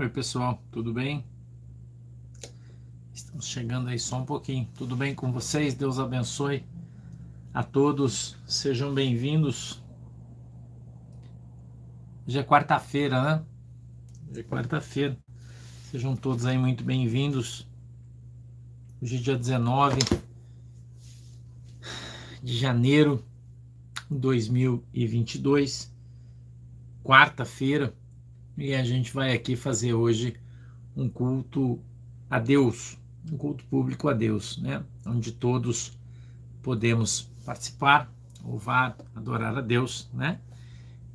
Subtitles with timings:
[0.00, 1.24] Oi, pessoal, tudo bem?
[3.12, 4.68] Estamos chegando aí só um pouquinho.
[4.76, 5.74] Tudo bem com vocês?
[5.74, 6.64] Deus abençoe
[7.52, 8.36] a todos.
[8.46, 9.82] Sejam bem-vindos.
[12.24, 13.44] Hoje é quarta-feira, né?
[14.30, 15.18] Hoje é quarta-feira.
[15.90, 17.66] Sejam todos aí muito bem-vindos.
[19.02, 19.98] Hoje é dia 19
[22.40, 23.26] de janeiro
[24.08, 25.92] de 2022,
[27.02, 27.97] quarta-feira
[28.58, 30.34] e a gente vai aqui fazer hoje
[30.96, 31.80] um culto
[32.28, 32.98] a Deus,
[33.30, 34.82] um culto público a Deus, né?
[35.06, 35.96] Onde todos
[36.60, 38.12] podemos participar,
[38.44, 40.40] louvar, adorar a Deus, né?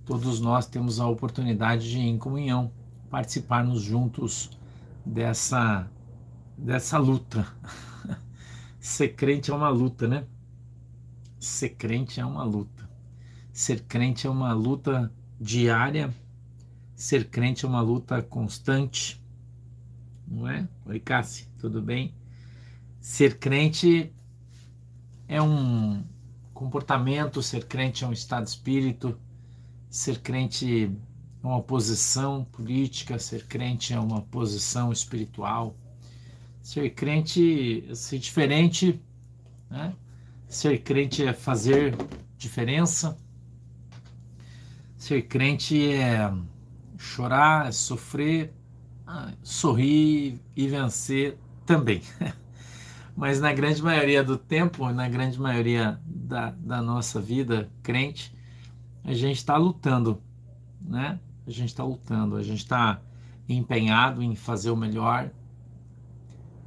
[0.06, 2.72] Todos nós temos a oportunidade de, em comunhão,
[3.10, 4.50] participarmos juntos
[5.06, 5.86] dessa
[6.58, 7.46] dessa luta.
[8.80, 10.26] Ser crente é uma luta, né?
[11.40, 12.90] Ser crente é uma luta.
[13.52, 16.14] Ser crente é uma luta diária
[17.04, 19.22] Ser crente é uma luta constante,
[20.26, 20.66] não é?
[20.86, 22.16] Oi, Cassi, tudo bem?
[23.02, 24.10] Ser crente
[25.28, 26.02] é um
[26.54, 29.20] comportamento, ser crente é um estado de espírito,
[29.90, 30.90] ser crente
[31.44, 35.76] é uma posição política, ser crente é uma posição espiritual.
[36.62, 38.98] Ser crente é ser diferente,
[39.70, 39.94] né?
[40.48, 41.98] Ser crente é fazer
[42.38, 43.18] diferença.
[44.96, 46.32] Ser crente é
[47.04, 48.54] chorar, sofrer,
[49.06, 52.02] ah, sorrir e vencer também.
[53.16, 58.36] Mas na grande maioria do tempo, na grande maioria da, da nossa vida crente,
[59.04, 60.24] a gente está lutando,
[60.82, 61.20] né?
[61.46, 63.02] A gente está lutando, a gente está
[63.48, 65.30] empenhado em fazer o melhor,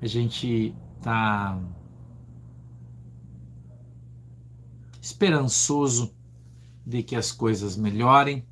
[0.01, 1.59] a gente está
[5.01, 6.15] esperançoso
[6.87, 8.47] de que as coisas melhorem,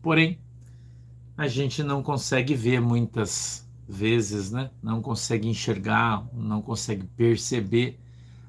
[0.00, 0.38] porém
[1.36, 4.70] a gente não consegue ver muitas vezes, né?
[4.82, 8.00] Não consegue enxergar, não consegue perceber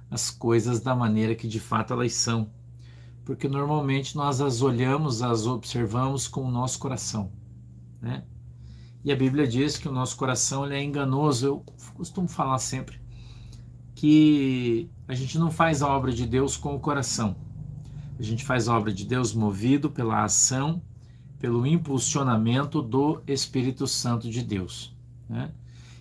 [0.10, 2.50] as coisas da maneira que de fato elas são.
[3.26, 7.32] Porque normalmente nós as olhamos, as observamos com o nosso coração,
[8.02, 8.24] né?
[9.04, 11.46] E a Bíblia diz que o nosso coração ele é enganoso.
[11.46, 11.60] Eu
[11.94, 13.00] costumo falar sempre
[13.96, 17.36] que a gente não faz a obra de Deus com o coração.
[18.18, 20.82] A gente faz a obra de Deus movido pela ação
[21.40, 24.96] pelo impulsionamento do Espírito Santo de Deus.
[25.30, 25.52] Né?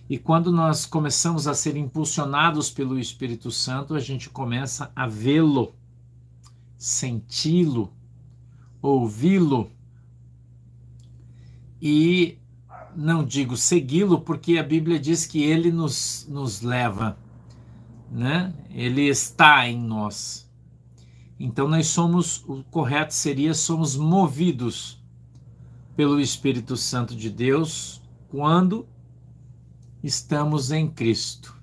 [0.09, 5.75] E quando nós começamos a ser impulsionados pelo Espírito Santo, a gente começa a vê-lo,
[6.77, 7.91] senti-lo,
[8.81, 9.69] ouvi-lo
[11.81, 12.37] e
[12.95, 17.17] não digo segui-lo, porque a Bíblia diz que ele nos, nos leva,
[18.09, 18.53] né?
[18.71, 20.49] ele está em nós.
[21.39, 24.96] Então nós somos, o correto seria, somos movidos
[25.97, 28.87] pelo Espírito Santo de Deus quando
[30.03, 31.57] estamos em Cristo.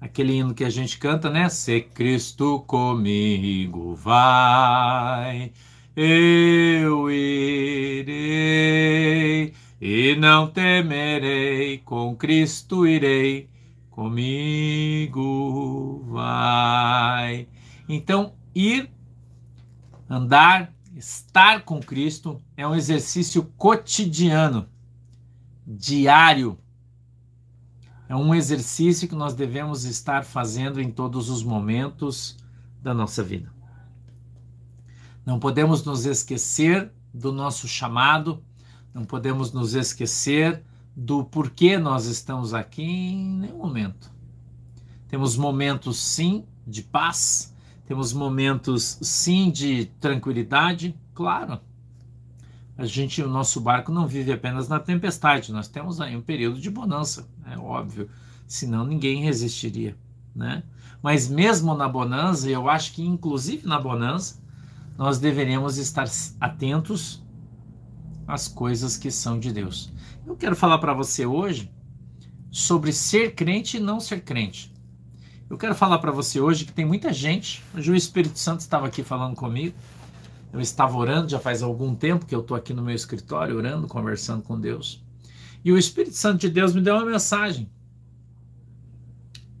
[0.00, 1.48] Aquele hino que a gente canta, né?
[1.48, 5.52] Se Cristo comigo vai,
[5.94, 8.14] eu irei
[9.80, 13.48] e não temerei, com Cristo irei,
[13.90, 15.24] comigo
[16.08, 17.46] vai.
[17.88, 18.90] Então, ir,
[20.10, 24.68] andar, Estar com Cristo é um exercício cotidiano,
[25.64, 26.58] diário.
[28.08, 32.36] É um exercício que nós devemos estar fazendo em todos os momentos
[32.82, 33.48] da nossa vida.
[35.24, 38.42] Não podemos nos esquecer do nosso chamado,
[38.92, 40.64] não podemos nos esquecer
[40.96, 44.10] do porquê nós estamos aqui em nenhum momento.
[45.06, 47.54] Temos momentos, sim, de paz,
[47.88, 51.58] temos momentos, sim, de tranquilidade, claro.
[52.76, 56.60] A gente, o nosso barco não vive apenas na tempestade, nós temos aí um período
[56.60, 58.10] de bonança, é óbvio,
[58.46, 59.96] senão ninguém resistiria,
[60.36, 60.62] né?
[61.02, 64.38] Mas mesmo na bonança, eu acho que inclusive na bonança,
[64.98, 66.06] nós deveríamos estar
[66.38, 67.24] atentos
[68.26, 69.90] às coisas que são de Deus.
[70.26, 71.72] Eu quero falar para você hoje
[72.50, 74.70] sobre ser crente e não ser crente.
[75.50, 77.64] Eu quero falar para você hoje que tem muita gente.
[77.74, 79.74] Hoje o Espírito Santo estava aqui falando comigo.
[80.52, 83.86] Eu estava orando já faz algum tempo que eu estou aqui no meu escritório orando,
[83.86, 85.02] conversando com Deus.
[85.64, 87.70] E o Espírito Santo de Deus me deu uma mensagem.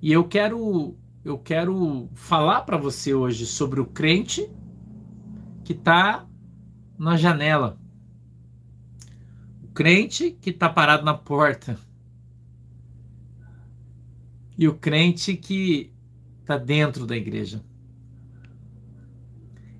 [0.02, 0.94] E eu quero
[1.24, 4.48] eu quero falar para você hoje sobre o crente
[5.64, 6.26] que está
[6.98, 7.78] na janela.
[9.62, 11.78] O crente que está parado na porta
[14.58, 15.92] e o crente que
[16.42, 17.64] está dentro da igreja.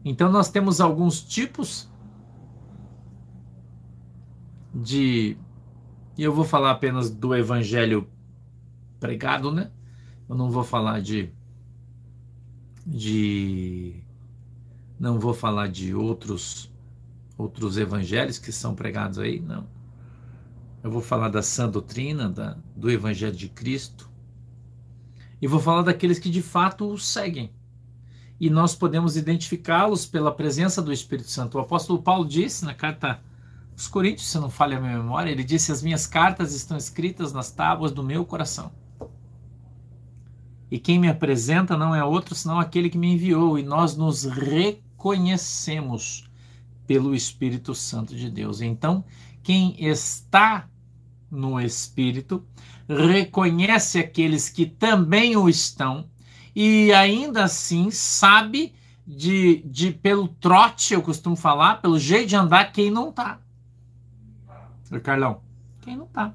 [0.05, 1.89] Então nós temos alguns tipos
[4.73, 5.37] de
[6.17, 8.09] E eu vou falar apenas do evangelho
[9.01, 9.71] pregado, né?
[10.29, 11.33] Eu não vou falar de
[12.87, 14.03] de
[14.99, 16.73] não vou falar de outros
[17.39, 19.69] outros evangelhos que são pregados aí, não.
[20.83, 24.08] Eu vou falar da sã doutrina, da, do evangelho de Cristo.
[25.41, 27.53] E vou falar daqueles que de fato o seguem.
[28.41, 31.59] E nós podemos identificá-los pela presença do Espírito Santo.
[31.59, 33.21] O apóstolo Paulo disse na carta
[33.73, 37.33] aos Coríntios, se não falha a minha memória, ele disse: As minhas cartas estão escritas
[37.33, 38.73] nas tábuas do meu coração.
[40.71, 44.25] E quem me apresenta não é outro senão aquele que me enviou, e nós nos
[44.25, 46.29] reconhecemos
[46.87, 48.61] pelo Espírito Santo de Deus.
[48.61, 49.05] Então,
[49.43, 50.69] quem está
[51.31, 52.45] no Espírito
[52.89, 56.09] reconhece aqueles que também o estão
[56.55, 58.75] e ainda assim sabe
[59.07, 63.39] de, de pelo trote, eu costumo falar, pelo jeito de andar, quem não tá.
[65.03, 65.41] Carlão,
[65.83, 66.35] quem não tá.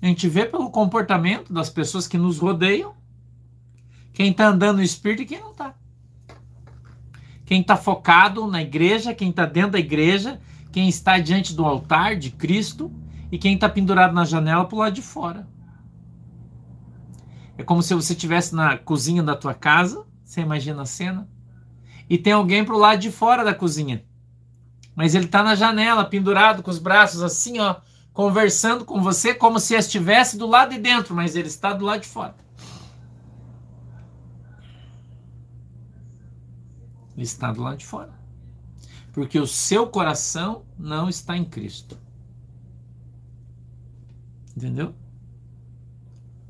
[0.00, 2.94] A gente vê pelo comportamento das pessoas que nos rodeiam
[4.12, 5.74] quem está andando no Espírito e quem não está.
[7.44, 10.40] Quem está focado na igreja, quem está dentro da igreja,
[10.72, 12.92] quem está diante do altar de Cristo
[13.30, 15.46] e quem está pendurado na janela para o lado de fora.
[17.58, 21.28] É como se você estivesse na cozinha da tua casa, você imagina a cena,
[22.08, 24.04] e tem alguém para o lado de fora da cozinha.
[24.94, 27.76] Mas ele está na janela, pendurado com os braços assim, ó,
[28.12, 32.02] conversando com você como se estivesse do lado de dentro, mas ele está do lado
[32.02, 32.36] de fora.
[37.16, 38.16] Ele está do lado de fora.
[39.12, 41.98] Porque o seu coração não está em Cristo.
[44.56, 44.94] Entendeu?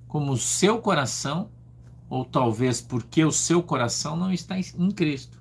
[0.09, 1.51] Como o seu coração,
[2.11, 5.41] ou talvez porque o seu coração não está em Cristo.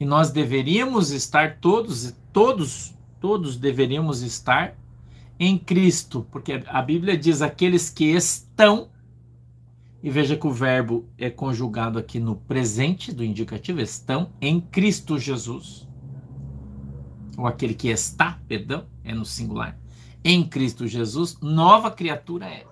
[0.00, 4.76] E nós deveríamos estar todos, todos, todos deveríamos estar
[5.38, 8.88] em Cristo, porque a Bíblia diz aqueles que estão
[10.02, 15.18] e veja que o verbo é conjugado aqui no presente do indicativo, estão em Cristo
[15.18, 15.88] Jesus.
[17.38, 19.78] Ou aquele que está, perdão, é no singular.
[20.24, 22.64] Em Cristo Jesus, nova criatura é.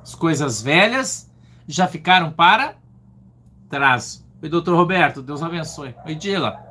[0.00, 1.28] As coisas velhas
[1.66, 2.76] já ficaram para
[3.68, 4.24] trás.
[4.40, 5.92] Oi, doutor Roberto, Deus abençoe.
[6.04, 6.64] Oi, Dila.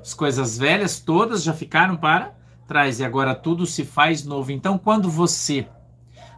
[0.00, 2.34] As coisas velhas todas já ficaram para
[2.66, 4.50] trás e agora tudo se faz novo.
[4.50, 5.68] Então, quando você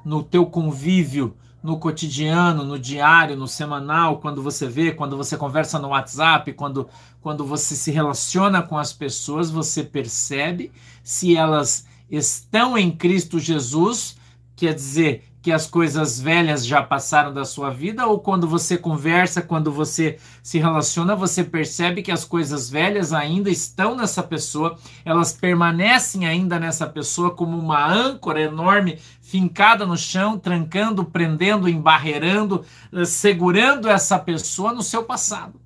[0.04, 5.78] no teu convívio, no cotidiano, no diário, no semanal, quando você vê, quando você conversa
[5.78, 6.86] no WhatsApp, quando,
[7.22, 10.70] quando você se relaciona com as pessoas, você percebe
[11.02, 14.18] se elas estão em Cristo Jesus,
[14.54, 19.42] quer dizer, que as coisas velhas já passaram da sua vida, ou quando você conversa,
[19.42, 25.34] quando você se relaciona, você percebe que as coisas velhas ainda estão nessa pessoa, elas
[25.34, 33.04] permanecem ainda nessa pessoa como uma âncora enorme fincada no chão, trancando, prendendo, embarreirando, eh,
[33.04, 35.64] segurando essa pessoa no seu passado.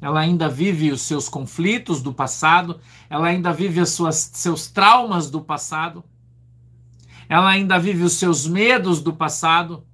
[0.00, 2.80] ela ainda vive os seus conflitos do passado,
[3.10, 6.02] ela ainda vive os seus traumas do passado,
[7.28, 9.84] ela ainda vive os seus medos do passado,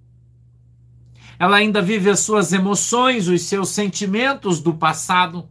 [1.39, 5.49] ela ainda vive as suas emoções, os seus sentimentos do passado.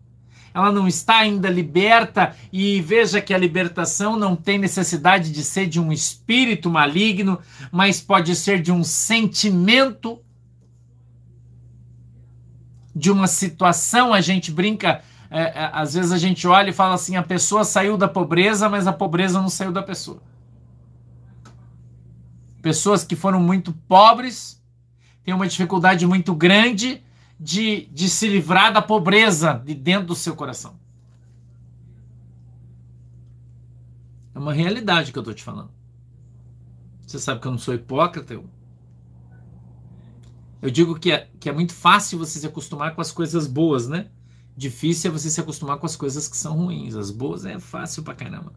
[0.56, 5.68] Ela não está ainda liberta e veja que a libertação não tem necessidade de ser
[5.68, 10.18] de um espírito maligno, mas pode ser de um sentimento
[12.96, 16.96] de uma situação, a gente brinca, é, é, às vezes a gente olha e fala
[16.96, 20.22] assim: a pessoa saiu da pobreza, mas a pobreza não saiu da pessoa.
[22.62, 24.64] Pessoas que foram muito pobres
[25.26, 27.04] têm uma dificuldade muito grande
[27.40, 30.80] de, de se livrar da pobreza de dentro do seu coração.
[34.34, 35.72] É uma realidade que eu estou te falando.
[37.06, 38.50] Você sabe que eu não sou hipócrita, eu
[40.62, 43.88] eu digo que é, que é muito fácil você se acostumar com as coisas boas,
[43.88, 44.08] né?
[44.58, 46.96] Difícil é você se acostumar com as coisas que são ruins.
[46.96, 48.52] As boas é fácil pra caramba.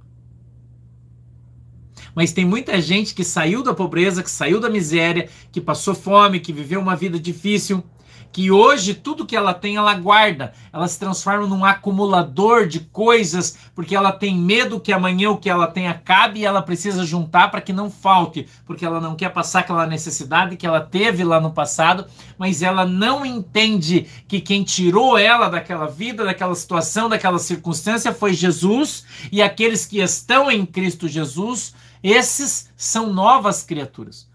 [2.15, 6.41] Mas tem muita gente que saiu da pobreza, que saiu da miséria, que passou fome,
[6.41, 7.85] que viveu uma vida difícil
[8.33, 13.59] que hoje tudo que ela tem ela guarda, ela se transforma num acumulador de coisas,
[13.75, 17.51] porque ela tem medo que amanhã o que ela tem acabe e ela precisa juntar
[17.51, 21.41] para que não falte, porque ela não quer passar aquela necessidade que ela teve lá
[21.41, 22.07] no passado,
[22.39, 28.33] mas ela não entende que quem tirou ela daquela vida, daquela situação, daquela circunstância foi
[28.33, 34.29] Jesus e aqueles que estão em Cristo Jesus, esses são novas criaturas.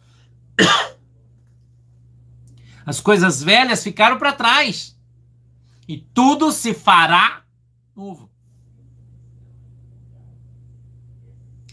[2.86, 4.94] As coisas velhas ficaram para trás.
[5.88, 7.42] e tudo se fará
[7.96, 8.30] novo.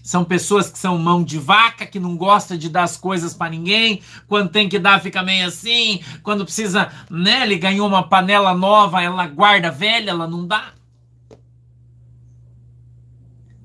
[0.03, 3.51] São pessoas que são mão de vaca, que não gosta de dar as coisas para
[3.51, 4.03] ninguém.
[4.27, 6.03] Quando tem que dar, fica meio assim.
[6.25, 7.43] Quando precisa, né?
[7.43, 10.73] Ele ganhou uma panela nova, ela guarda velha, ela não dá.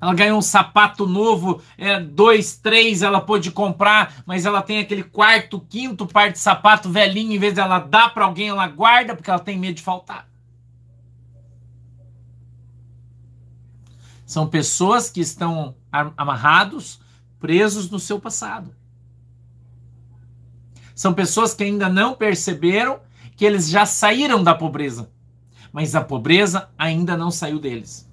[0.06, 5.02] Ela ganhou um sapato novo, é, dois, três, ela pôde comprar, mas ela tem aquele
[5.02, 9.28] quarto, quinto par de sapato velhinho, em vez dela dar para alguém, ela guarda porque
[9.28, 10.28] ela tem medo de faltar.
[14.24, 15.74] São pessoas que estão
[16.16, 17.00] amarrados,
[17.40, 18.72] presos no seu passado.
[20.94, 23.00] São pessoas que ainda não perceberam
[23.34, 25.10] que eles já saíram da pobreza,
[25.72, 28.05] mas a pobreza ainda não saiu deles.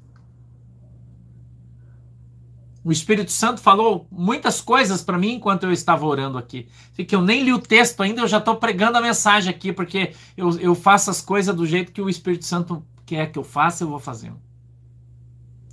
[2.84, 6.68] O Espírito Santo falou muitas coisas para mim enquanto eu estava orando aqui.
[6.96, 10.14] Que eu nem li o texto ainda, eu já estou pregando a mensagem aqui, porque
[10.36, 13.84] eu, eu faço as coisas do jeito que o Espírito Santo quer que eu faça,
[13.84, 14.40] eu vou fazendo.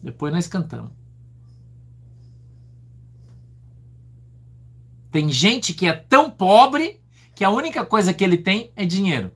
[0.00, 0.92] Depois nós cantamos.
[5.10, 7.00] Tem gente que é tão pobre
[7.34, 9.32] que a única coisa que ele tem é dinheiro.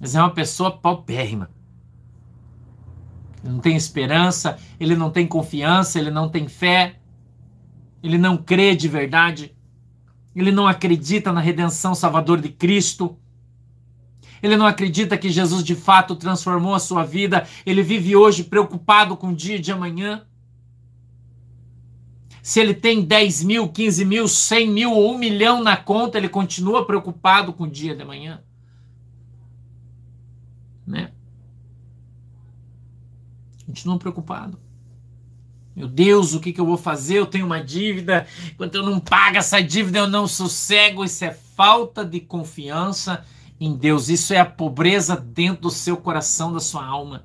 [0.00, 1.50] Mas é uma pessoa paupérrima.
[3.42, 6.96] Ele não tem esperança, ele não tem confiança, ele não tem fé,
[8.02, 9.54] ele não crê de verdade,
[10.34, 13.16] ele não acredita na redenção salvador de Cristo.
[14.42, 17.46] Ele não acredita que Jesus de fato transformou a sua vida.
[17.66, 20.24] Ele vive hoje preocupado com o dia de amanhã.
[22.42, 26.28] Se ele tem 10 mil, 15 mil, 100 mil ou um milhão na conta, ele
[26.28, 28.42] continua preocupado com o dia de amanhã.
[30.86, 31.12] Né?
[33.70, 34.58] Continua preocupado.
[35.76, 37.18] Meu Deus, o que, que eu vou fazer?
[37.18, 38.26] Eu tenho uma dívida.
[38.50, 41.04] Enquanto eu não pago essa dívida, eu não sossego.
[41.04, 43.24] Isso é falta de confiança
[43.60, 44.08] em Deus.
[44.08, 47.24] Isso é a pobreza dentro do seu coração, da sua alma.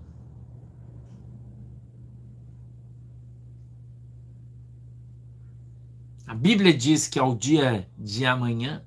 [6.27, 8.83] A Bíblia diz que ao dia de amanhã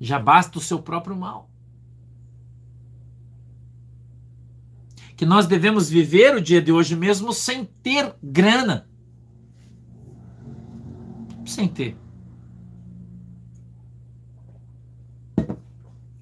[0.00, 1.47] já basta o seu próprio mal.
[5.18, 8.88] Que nós devemos viver o dia de hoje mesmo sem ter grana.
[11.44, 11.96] Sem ter.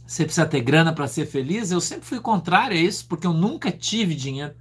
[0.06, 1.70] Você precisa ter grana para ser feliz?
[1.70, 4.54] Eu sempre fui contrário a isso, porque eu nunca tive dinheiro.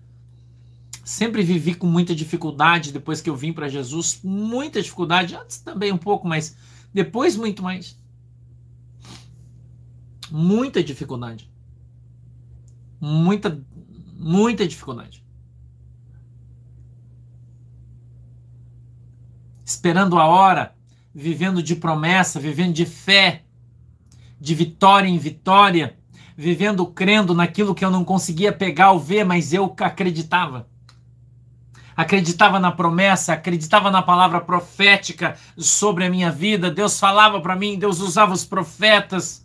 [1.01, 5.93] Sempre vivi com muita dificuldade depois que eu vim para Jesus, muita dificuldade, antes também
[5.93, 6.57] um pouco, mas
[6.93, 7.97] depois muito mais.
[10.29, 11.49] Muita dificuldade.
[12.99, 13.63] Muita
[14.17, 15.23] muita dificuldade.
[19.63, 20.75] Esperando a hora,
[21.13, 23.43] vivendo de promessa, vivendo de fé,
[24.39, 25.97] de vitória em vitória,
[26.37, 30.67] vivendo crendo naquilo que eu não conseguia pegar ou ver, mas eu acreditava.
[31.95, 36.69] Acreditava na promessa, acreditava na palavra profética sobre a minha vida.
[36.69, 39.44] Deus falava para mim, Deus usava os profetas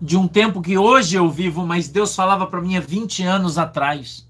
[0.00, 3.58] de um tempo que hoje eu vivo, mas Deus falava para mim há 20 anos
[3.58, 4.26] atrás.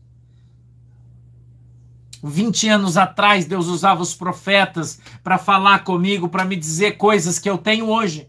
[2.23, 7.49] 20 anos atrás, Deus usava os profetas para falar comigo, para me dizer coisas que
[7.49, 8.29] eu tenho hoje.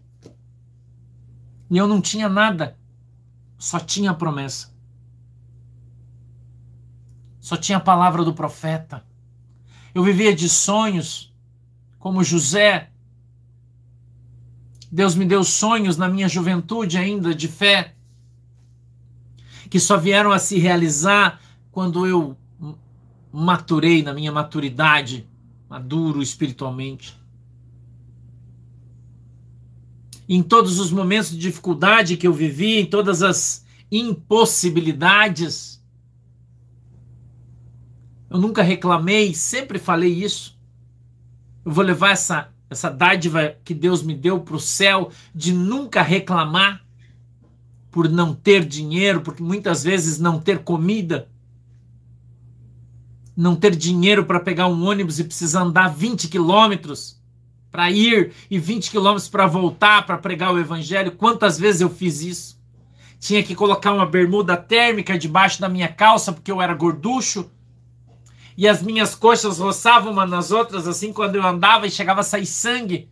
[1.69, 2.77] E eu não tinha nada,
[3.57, 4.71] só tinha promessa.
[7.39, 9.03] Só tinha a palavra do profeta.
[9.93, 11.33] Eu vivia de sonhos,
[11.97, 12.91] como José.
[14.91, 17.95] Deus me deu sonhos na minha juventude ainda de fé,
[19.69, 21.39] que só vieram a se realizar
[21.71, 22.35] quando eu
[23.31, 25.27] maturei na minha maturidade,
[25.69, 27.19] maduro espiritualmente.
[30.29, 35.83] em todos os momentos de dificuldade que eu vivi, em todas as impossibilidades.
[38.29, 40.55] Eu nunca reclamei, sempre falei isso.
[41.65, 46.01] Eu vou levar essa, essa dádiva que Deus me deu para o céu de nunca
[46.01, 46.83] reclamar
[47.89, 51.27] por não ter dinheiro, porque muitas vezes não ter comida,
[53.35, 57.19] não ter dinheiro para pegar um ônibus e precisar andar 20 quilômetros
[57.71, 61.13] para ir e 20 quilômetros para voltar para pregar o evangelho.
[61.13, 62.59] Quantas vezes eu fiz isso?
[63.19, 67.49] Tinha que colocar uma bermuda térmica debaixo da minha calça porque eu era gorducho.
[68.59, 72.25] E as minhas coxas roçavam uma nas outras assim quando eu andava e chegava a
[72.25, 73.09] sair sangue.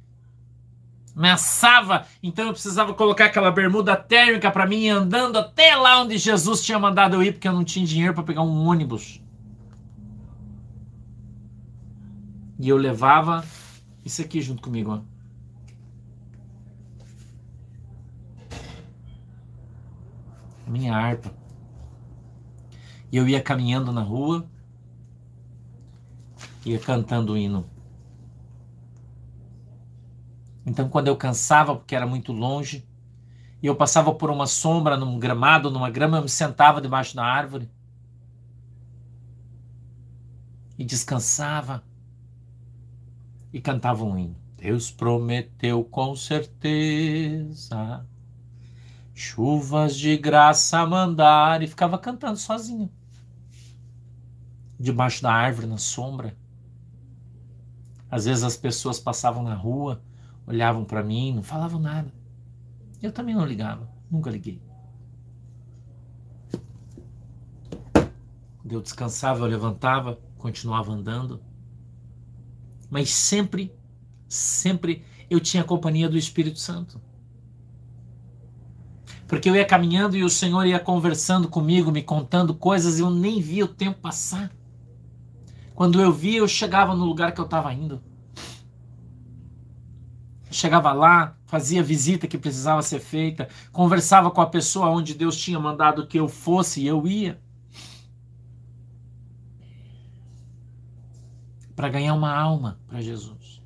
[1.15, 6.17] Me assava, então eu precisava colocar aquela bermuda térmica para mim andando até lá onde
[6.17, 9.21] Jesus tinha mandado eu ir porque eu não tinha dinheiro para pegar um ônibus.
[12.59, 13.41] E eu levava
[14.03, 14.99] isso aqui junto comigo, ó.
[20.69, 21.33] minha harpa.
[23.09, 24.45] E eu ia caminhando na rua,
[26.71, 27.69] ia cantando o hino.
[30.65, 32.87] Então, quando eu cansava, porque era muito longe,
[33.61, 37.23] e eu passava por uma sombra, num gramado, numa grama, eu me sentava debaixo da
[37.23, 37.69] árvore
[40.77, 41.83] e descansava
[43.51, 44.35] e cantava um hino.
[44.57, 48.05] Deus prometeu com certeza
[49.15, 52.91] chuvas de graça mandar e ficava cantando sozinho
[54.79, 56.36] debaixo da árvore na sombra.
[58.09, 60.01] Às vezes as pessoas passavam na rua,
[60.45, 62.11] olhavam para mim, não falavam nada.
[63.01, 64.61] Eu também não ligava, nunca liguei.
[68.69, 71.41] Eu descansava, eu levantava, continuava andando.
[72.89, 73.73] Mas sempre,
[74.27, 77.01] sempre eu tinha a companhia do Espírito Santo.
[79.27, 83.09] Porque eu ia caminhando e o Senhor ia conversando comigo, me contando coisas e eu
[83.09, 84.51] nem via o tempo passar.
[85.77, 88.01] Quando eu via, eu chegava no lugar que eu estava indo.
[90.49, 95.59] Chegava lá, fazia visita que precisava ser feita, conversava com a pessoa onde Deus tinha
[95.59, 97.39] mandado que eu fosse e eu ia.
[101.75, 103.61] Para ganhar uma alma para Jesus.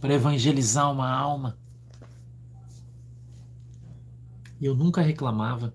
[0.00, 1.56] Para evangelizar uma alma.
[4.60, 5.72] E eu nunca reclamava.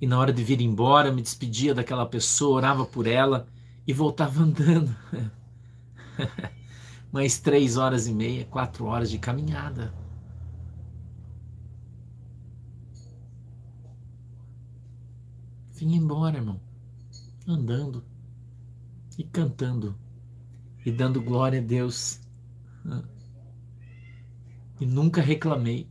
[0.00, 3.46] E na hora de vir embora, me despedia daquela pessoa, orava por ela
[3.86, 4.96] e voltava andando.
[7.12, 9.92] Mais três horas e meia, quatro horas de caminhada.
[15.74, 16.60] Vim embora, irmão,
[17.46, 18.04] andando
[19.18, 19.98] e cantando
[20.84, 22.20] e dando glória a Deus.
[24.80, 25.88] E nunca reclamei.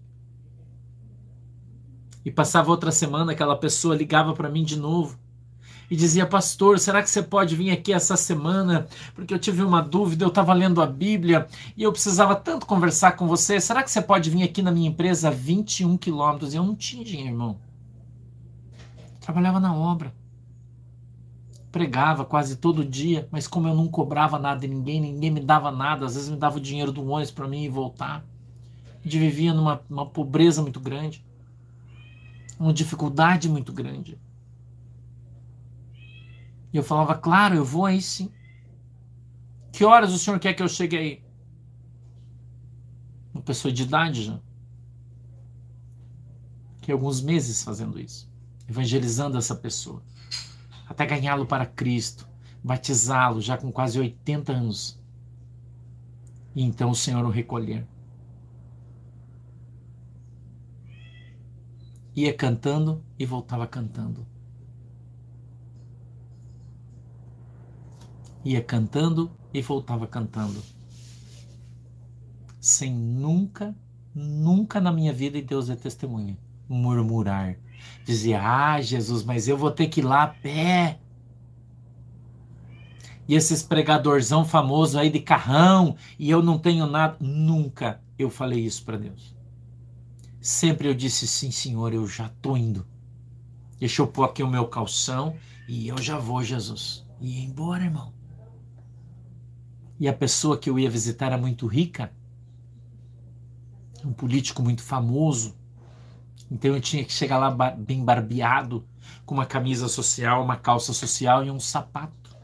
[2.24, 5.18] E passava outra semana, aquela pessoa ligava para mim de novo
[5.90, 8.88] e dizia: Pastor, será que você pode vir aqui essa semana?
[9.16, 13.14] Porque eu tive uma dúvida, eu estava lendo a Bíblia e eu precisava tanto conversar
[13.14, 13.60] com você.
[13.60, 16.54] Será que você pode vir aqui na minha empresa a 21 quilômetros?
[16.54, 17.58] Eu não tinha dinheiro, irmão.
[19.20, 20.14] Trabalhava na obra.
[21.72, 25.70] Pregava quase todo dia, mas como eu não cobrava nada de ninguém, ninguém me dava
[25.70, 28.26] nada, às vezes me dava o dinheiro do ônibus para mim e voltar.
[29.00, 31.24] A gente vivia numa pobreza muito grande
[32.60, 34.20] uma dificuldade muito grande.
[36.74, 38.32] E eu falava, claro, eu vou aí sim.
[39.72, 41.24] Que horas o senhor quer que eu chegue aí?
[43.34, 44.40] Uma pessoa de idade já.
[46.82, 48.30] Que alguns meses fazendo isso,
[48.68, 50.04] evangelizando essa pessoa,
[50.88, 52.28] até ganhá-lo para Cristo,
[52.64, 55.00] batizá-lo já com quase 80 anos.
[56.56, 57.88] E então o Senhor o recolher.
[62.16, 64.26] Ia cantando e voltava cantando.
[68.44, 70.62] Ia cantando e voltava cantando.
[72.60, 73.76] Sem nunca,
[74.14, 77.58] nunca na minha vida, e Deus é testemunha, murmurar.
[78.06, 81.00] Dizia, ah, Jesus, mas eu vou ter que ir lá a pé.
[83.28, 87.16] E esses pregadorzão famoso aí de carrão, e eu não tenho nada.
[87.20, 89.39] Nunca eu falei isso para Deus.
[90.42, 92.88] Sempre eu disse sim, senhor, eu já tô indo.
[93.78, 95.36] Deixa eu pôr aqui o meu calção
[95.68, 97.06] e eu já vou, Jesus.
[97.20, 98.14] E embora, irmão.
[100.00, 102.14] E a pessoa que eu ia visitar era muito rica,
[104.04, 105.58] um político muito famoso.
[106.50, 108.88] Então eu tinha que chegar lá bem barbeado,
[109.26, 112.38] com uma camisa social, uma calça social e um sapato.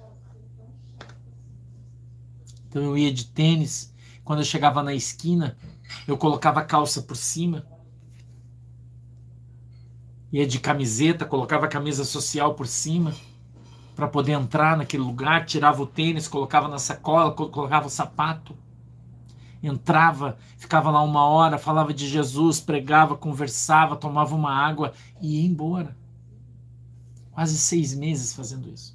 [2.68, 3.94] Então eu ia de tênis.
[4.22, 5.58] Quando eu chegava na esquina,
[6.06, 7.66] eu colocava a calça por cima
[10.36, 13.14] ia de camiseta, colocava a camisa social por cima
[13.96, 18.54] para poder entrar naquele lugar, tirava o tênis, colocava na sacola, colocava o sapato,
[19.64, 25.48] entrava, ficava lá uma hora, falava de Jesus, pregava, conversava, tomava uma água e ia
[25.48, 25.96] embora.
[27.32, 28.94] Quase seis meses fazendo isso.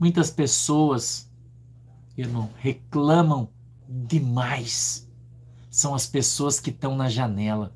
[0.00, 1.30] Muitas pessoas,
[2.16, 3.50] irmão, reclamam
[3.86, 5.03] demais
[5.74, 7.74] são as pessoas que estão na janela.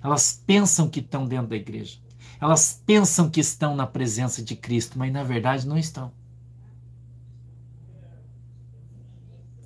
[0.00, 1.98] Elas pensam que estão dentro da igreja.
[2.40, 6.12] Elas pensam que estão na presença de Cristo, mas na verdade não estão.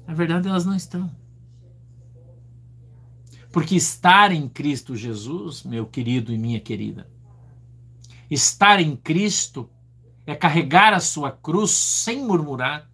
[0.06, 1.14] Na verdade, elas não estão.
[3.52, 7.10] Porque estar em Cristo Jesus, meu querido e minha querida,
[8.30, 9.68] estar em Cristo
[10.26, 12.90] é carregar a sua cruz sem murmurar,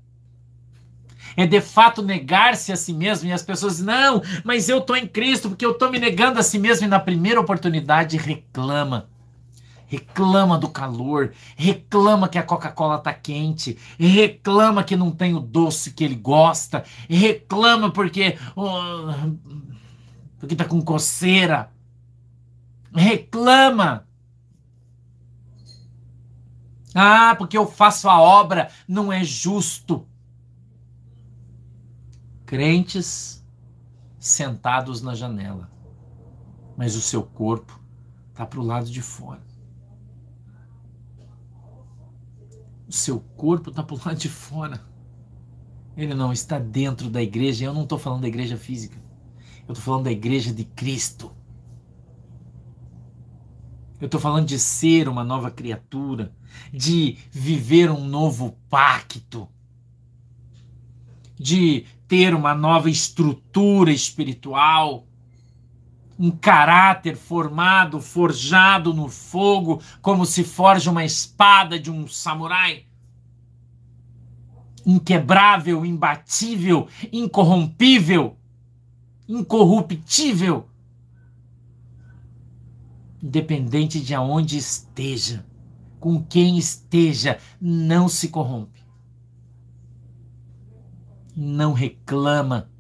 [1.37, 3.29] É de fato negar-se a si mesmo.
[3.29, 6.38] E as pessoas dizem, não, mas eu estou em Cristo porque eu estou me negando
[6.38, 6.87] a si mesmo.
[6.87, 9.09] E na primeira oportunidade reclama.
[9.87, 15.92] Reclama do calor, reclama que a Coca-Cola está quente, reclama que não tem o doce
[15.92, 19.12] que ele gosta, reclama porque oh,
[20.44, 21.70] porque tá com coceira.
[22.94, 24.07] Reclama.
[26.94, 30.07] Ah, porque eu faço a obra, não é justo.
[32.55, 33.45] Crentes
[34.17, 35.69] sentados na janela,
[36.77, 37.81] mas o seu corpo
[38.31, 39.43] está para o lado de fora.
[42.87, 44.81] O seu corpo está para o lado de fora.
[45.97, 47.64] Ele não está dentro da igreja.
[47.64, 49.03] Eu não estou falando da igreja física.
[49.67, 51.33] Eu estou falando da igreja de Cristo.
[54.01, 56.33] Eu estou falando de ser uma nova criatura,
[56.73, 59.49] de viver um novo pacto,
[61.35, 65.07] de ter uma nova estrutura espiritual,
[66.19, 72.85] um caráter formado, forjado no fogo, como se forja uma espada de um samurai.
[74.87, 78.37] Inquebrável, imbatível, incorrompível,
[79.29, 80.69] incorruptível
[83.25, 85.47] independente de aonde esteja,
[85.99, 88.84] com quem esteja, não se corrompe.
[91.37, 92.70] Não reclama,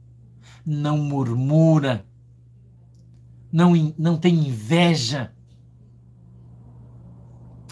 [0.64, 2.06] não murmura,
[3.52, 5.32] não, não tem inveja,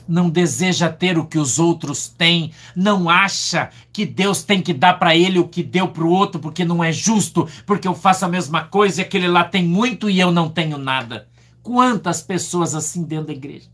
[0.06, 4.94] não deseja ter o que os outros têm, não acha que Deus tem que dar
[4.94, 8.24] para ele o que deu para o outro, porque não é justo, porque eu faço
[8.24, 11.28] a mesma coisa e aquele lá tem muito e eu não tenho nada.
[11.62, 13.70] Quantas pessoas assim dentro da igreja?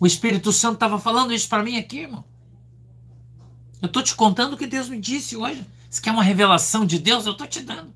[0.00, 2.24] O Espírito Santo estava falando isso para mim aqui, irmão.
[3.80, 5.64] Eu estou te contando o que Deus me disse hoje.
[5.88, 7.94] Se quer uma revelação de Deus, eu estou te dando.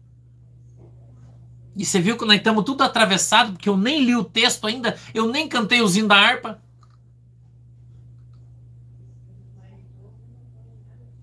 [1.77, 4.99] E você viu que nós estamos tudo atravessado, porque eu nem li o texto ainda,
[5.15, 6.63] eu nem cantei o zinho da harpa.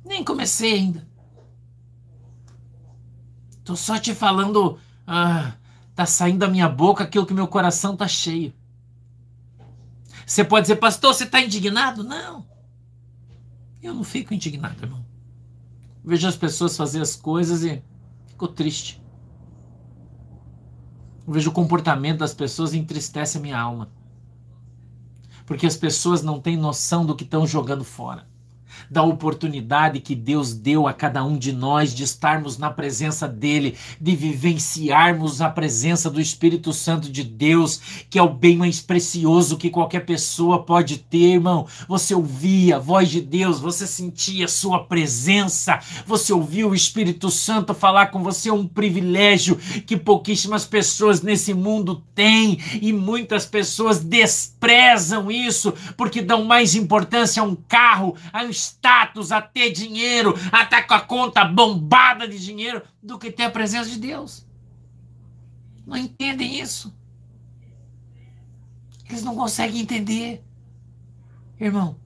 [0.03, 1.07] Nem comecei ainda.
[3.59, 5.53] Estou só te falando ah,
[5.99, 8.53] Está saindo da minha boca aquilo que meu coração está cheio.
[10.25, 12.05] Você pode dizer, pastor, você está indignado?
[12.05, 12.47] Não.
[13.81, 15.05] Eu não fico indignado, irmão.
[16.03, 17.83] Vejo as pessoas fazer as coisas e
[18.27, 19.01] fico triste.
[21.27, 23.91] Eu vejo o comportamento das pessoas e entristece a minha alma.
[25.45, 28.27] Porque as pessoas não têm noção do que estão jogando fora
[28.89, 33.77] da oportunidade que Deus deu a cada um de nós de estarmos na presença dele,
[33.99, 39.57] de vivenciarmos a presença do Espírito Santo de Deus, que é o bem mais precioso
[39.57, 41.67] que qualquer pessoa pode ter, irmão.
[41.87, 47.29] Você ouvia a voz de Deus, você sentia a sua presença, você ouvia o Espírito
[47.29, 53.45] Santo falar com você, é um privilégio que pouquíssimas pessoas nesse mundo têm e muitas
[53.45, 59.71] pessoas desprezam isso porque dão mais importância a um carro, a um status, a ter
[59.71, 63.99] dinheiro, a estar com a conta bombada de dinheiro, do que ter a presença de
[63.99, 64.47] Deus.
[65.85, 66.93] Não entendem isso.
[69.09, 70.43] Eles não conseguem entender.
[71.59, 71.97] Irmão,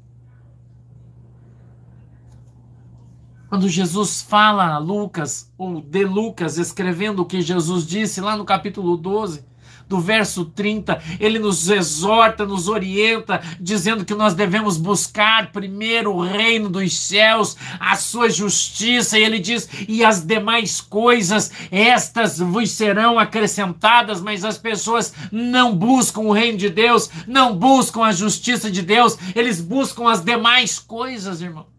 [3.49, 8.45] quando Jesus fala a Lucas, ou de Lucas, escrevendo o que Jesus disse lá no
[8.45, 9.45] capítulo 12,
[9.93, 16.21] do verso 30, ele nos exorta, nos orienta, dizendo que nós devemos buscar primeiro o
[16.21, 22.71] reino dos céus, a sua justiça, e ele diz: e as demais coisas, estas vos
[22.71, 28.71] serão acrescentadas, mas as pessoas não buscam o reino de Deus, não buscam a justiça
[28.71, 31.72] de Deus, eles buscam as demais coisas, irmão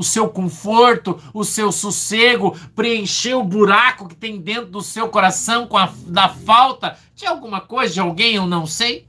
[0.00, 5.66] o seu conforto, o seu sossego, preencher o buraco que tem dentro do seu coração
[5.66, 9.06] com a da falta de alguma coisa, de alguém, eu não sei.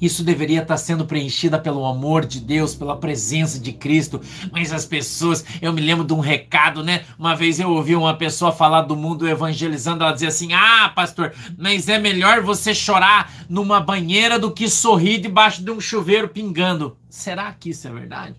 [0.00, 4.20] Isso deveria estar sendo preenchida pelo amor de Deus, pela presença de Cristo.
[4.50, 7.04] Mas as pessoas, eu me lembro de um recado, né?
[7.16, 11.32] Uma vez eu ouvi uma pessoa falar do mundo evangelizando, ela dizia assim: "Ah, pastor,
[11.56, 16.96] mas é melhor você chorar numa banheira do que sorrir debaixo de um chuveiro pingando".
[17.08, 18.34] Será que isso é verdade?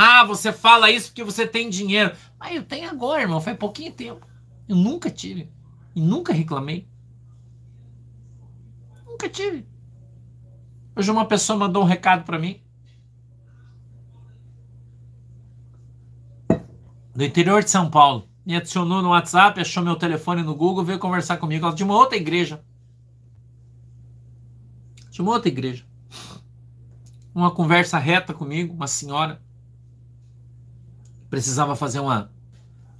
[0.00, 2.14] Ah, você fala isso porque você tem dinheiro.
[2.38, 3.40] Mas eu tenho agora, irmão.
[3.40, 4.24] Faz pouquinho tempo.
[4.68, 5.50] Eu nunca tive.
[5.92, 6.88] E nunca reclamei.
[9.04, 9.66] Nunca tive.
[10.94, 12.62] Hoje uma pessoa mandou um recado para mim.
[17.12, 18.28] Do interior de São Paulo.
[18.46, 21.66] Me adicionou no WhatsApp, achou meu telefone no Google, veio conversar comigo.
[21.66, 22.64] Ela de uma outra igreja.
[25.10, 25.84] De uma outra igreja.
[27.34, 29.42] Uma conversa reta comigo, uma senhora.
[31.30, 32.30] Precisava fazer uma.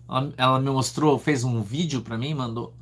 [0.09, 2.75] Ela, ela me mostrou, fez um vídeo para mim, mandou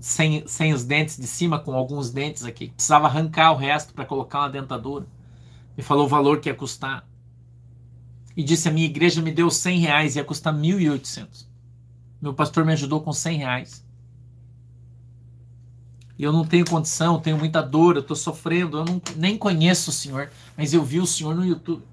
[0.00, 2.68] sem, sem os dentes de cima, com alguns dentes aqui.
[2.68, 5.06] Precisava arrancar o resto para colocar uma dentadura.
[5.76, 7.08] Me falou o valor que ia custar.
[8.36, 11.46] E disse: a minha igreja me deu 100 reais, ia custar 1.800.
[12.20, 13.88] Meu pastor me ajudou com 100 reais.
[16.18, 19.90] E eu não tenho condição, tenho muita dor, eu estou sofrendo, eu não, nem conheço
[19.90, 21.84] o Senhor, mas eu vi o Senhor no YouTube.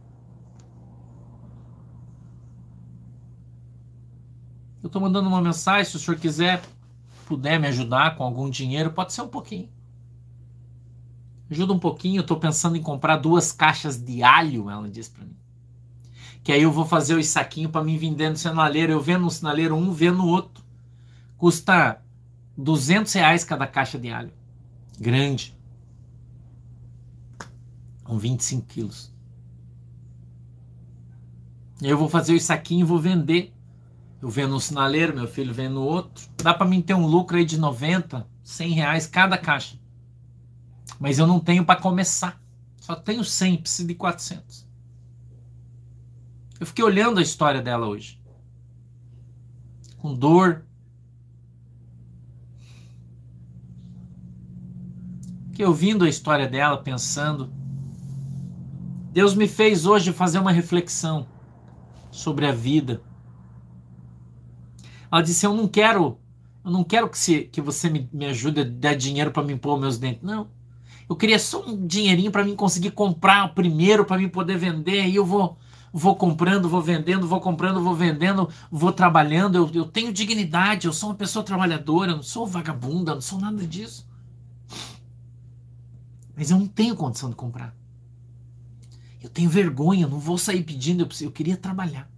[4.85, 6.61] Eu estou mandando uma mensagem, se o senhor quiser,
[7.25, 9.67] puder me ajudar com algum dinheiro, pode ser um pouquinho.
[11.49, 15.25] Ajuda um pouquinho, eu estou pensando em comprar duas caixas de alho, ela disse para
[15.25, 15.35] mim.
[16.43, 18.91] Que aí eu vou fazer os saquinhos para mim no sinaleiro.
[18.91, 20.63] Eu vendo no sinaleiro um, vendo outro.
[21.35, 21.99] Custa
[22.55, 24.31] 200 reais cada caixa de alho.
[24.99, 25.57] Grande.
[28.03, 29.11] Com 25 quilos.
[31.81, 33.54] Eu vou fazer os saquinhos e vou vender.
[34.25, 36.27] Eu vendo no sinaleiro, meu filho vendo outro.
[36.41, 39.77] Dá para mim ter um lucro aí de 90, 100 reais cada caixa.
[40.99, 42.41] Mas eu não tenho para começar.
[42.77, 44.67] Só tenho 100, preciso de 400.
[46.59, 48.19] Eu fiquei olhando a história dela hoje.
[49.99, 50.65] Com dor.
[55.49, 57.53] Fiquei ouvindo a história dela, pensando.
[59.11, 61.27] Deus me fez hoje fazer uma reflexão
[62.09, 63.03] sobre a vida
[65.11, 66.17] ela disse: Eu não quero,
[66.63, 69.55] eu não quero que, se, que você me, me ajude a dar dinheiro para me
[69.55, 70.23] pôr meus dentes.
[70.23, 70.47] Não.
[71.07, 75.05] Eu queria só um dinheirinho para mim conseguir comprar primeiro para mim poder vender.
[75.05, 75.57] E eu vou,
[75.93, 79.55] vou comprando, vou vendendo, vou comprando, vou vendendo, vou trabalhando.
[79.55, 83.39] Eu, eu tenho dignidade, eu sou uma pessoa trabalhadora, eu não sou vagabunda, não sou
[83.39, 84.07] nada disso.
[86.35, 87.73] Mas eu não tenho condição de comprar.
[89.21, 92.09] Eu tenho vergonha, eu não vou sair pedindo, eu, eu queria trabalhar.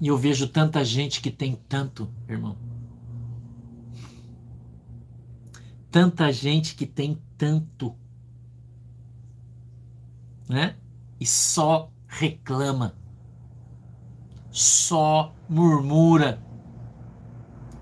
[0.00, 2.56] E eu vejo tanta gente que tem tanto, irmão.
[5.90, 7.94] Tanta gente que tem tanto.
[10.48, 10.76] Né?
[11.18, 12.94] E só reclama.
[14.50, 16.42] Só murmura.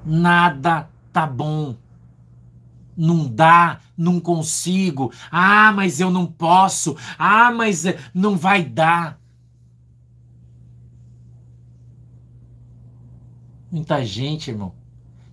[0.04, 1.76] Nada tá bom.
[2.96, 5.12] Não dá, não consigo.
[5.30, 6.96] Ah, mas eu não posso.
[7.16, 9.20] Ah, mas não vai dar.
[13.70, 14.74] Muita gente, irmão,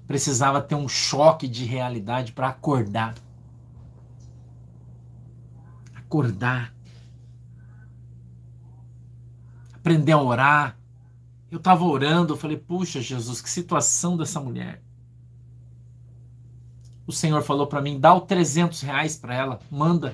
[0.06, 3.16] precisava ter um choque de realidade para acordar.
[5.96, 6.74] Acordar.
[9.74, 10.78] Aprender a orar.
[11.50, 14.82] Eu estava orando, eu falei, puxa, Jesus, que situação dessa mulher.
[17.08, 20.14] O Senhor falou para mim, dá o 300 reais para ela, manda.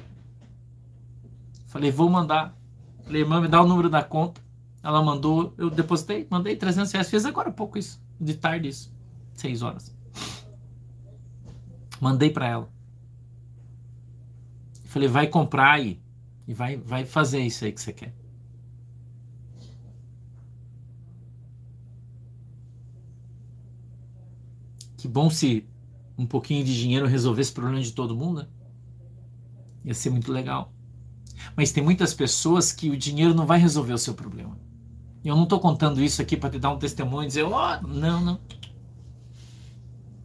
[1.67, 2.55] Falei, vou mandar.
[3.03, 4.39] Falei, irmã, me dá o número da conta.
[4.83, 7.09] Ela mandou, eu depositei, mandei 300 reais.
[7.09, 8.93] Fiz agora há pouco isso de tarde isso.
[9.33, 9.95] Seis horas.
[11.99, 12.71] Mandei para ela.
[14.85, 15.99] Falei, vai comprar aí.
[16.47, 18.13] E vai, vai fazer isso aí que você quer.
[24.97, 25.67] Que bom se
[26.17, 28.47] um pouquinho de dinheiro resolvesse o problema de todo mundo, né?
[29.83, 30.71] Ia ser muito legal.
[31.55, 34.59] Mas tem muitas pessoas que o dinheiro não vai resolver o seu problema.
[35.23, 37.87] Eu não estou contando isso aqui para te dar um testemunho e dizer, ó, oh,
[37.87, 38.39] não, não.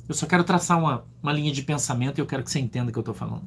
[0.09, 2.89] Eu só quero traçar uma, uma linha de pensamento e eu quero que você entenda
[2.89, 3.43] o que eu estou falando.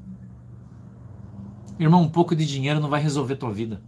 [1.80, 3.82] Irmão, um pouco de dinheiro não vai resolver tua vida.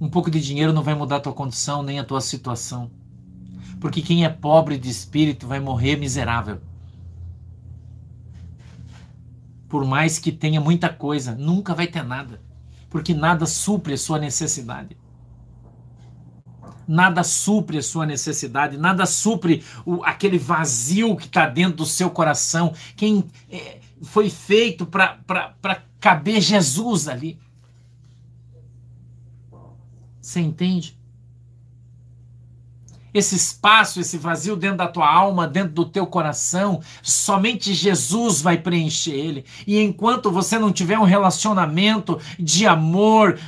[0.00, 2.90] Um pouco de dinheiro não vai mudar tua condição nem a tua situação.
[3.80, 6.60] Porque quem é pobre de espírito vai morrer miserável.
[9.68, 12.40] Por mais que tenha muita coisa, nunca vai ter nada.
[12.90, 15.01] Porque nada supre a sua necessidade
[16.92, 22.10] nada supre a sua necessidade, nada supre o, aquele vazio que está dentro do seu
[22.10, 22.74] coração.
[22.94, 27.38] Quem é, foi feito para caber Jesus ali.
[30.20, 30.96] Você entende?
[33.14, 38.56] Esse espaço, esse vazio dentro da tua alma, dentro do teu coração, somente Jesus vai
[38.56, 39.44] preencher ele.
[39.66, 43.38] E enquanto você não tiver um relacionamento de amor,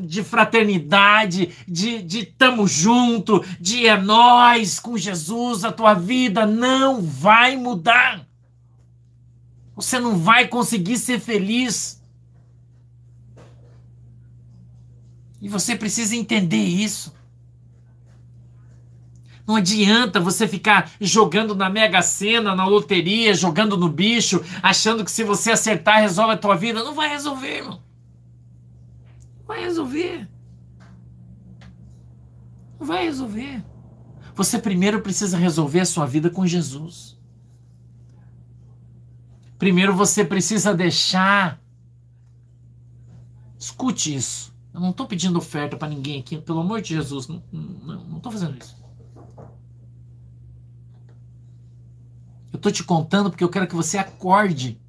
[0.00, 7.00] de fraternidade, de, de tamo junto, de é nós com Jesus, a tua vida não
[7.00, 8.26] vai mudar.
[9.74, 12.02] Você não vai conseguir ser feliz.
[15.40, 17.15] E você precisa entender isso.
[19.46, 25.10] Não adianta você ficar jogando na Mega Sena, na loteria, jogando no bicho, achando que
[25.10, 26.82] se você acertar resolve a tua vida.
[26.82, 27.80] Não vai resolver, irmão.
[29.46, 30.28] Vai resolver.
[32.80, 33.64] Não vai resolver.
[34.34, 37.16] Você primeiro precisa resolver a sua vida com Jesus.
[39.56, 41.60] Primeiro você precisa deixar.
[43.56, 44.52] Escute isso.
[44.74, 47.28] Eu não estou pedindo oferta para ninguém aqui, pelo amor de Jesus.
[47.28, 48.85] Não estou fazendo isso.
[52.52, 54.80] Eu estou te contando porque eu quero que você acorde.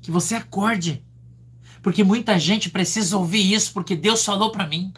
[0.00, 1.04] Que você acorde.
[1.82, 4.92] Porque muita gente precisa ouvir isso porque Deus falou para mim.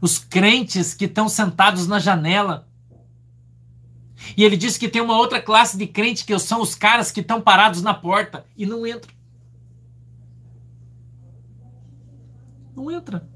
[0.00, 2.68] Os crentes que estão sentados na janela.
[4.36, 7.20] E ele diz que tem uma outra classe de crente que são os caras que
[7.20, 9.12] estão parados na porta e não entram.
[12.74, 13.28] Não entra.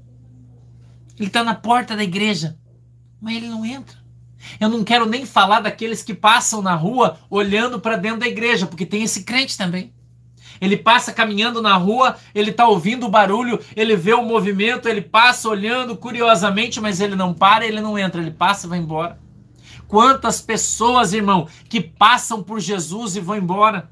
[1.17, 2.57] Ele está na porta da igreja,
[3.25, 3.97] mas ele não entra.
[4.59, 8.67] Eu não quero nem falar daqueles que passam na rua olhando para dentro da igreja,
[8.67, 9.91] porque tem esse crente também.
[10.61, 15.01] Ele passa caminhando na rua, ele está ouvindo o barulho, ele vê o movimento, ele
[15.01, 19.17] passa olhando curiosamente, mas ele não para, ele não entra, ele passa e vai embora.
[19.87, 23.89] Quantas pessoas, irmão, que passam por Jesus e vão embora?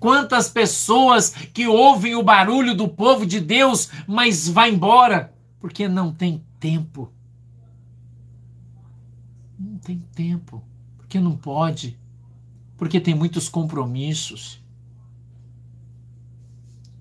[0.00, 6.10] Quantas pessoas que ouvem o barulho do povo de Deus, mas vai embora porque não
[6.10, 7.12] tem tempo.
[9.58, 10.62] Não tem tempo,
[10.96, 11.98] porque não pode,
[12.76, 14.62] porque tem muitos compromissos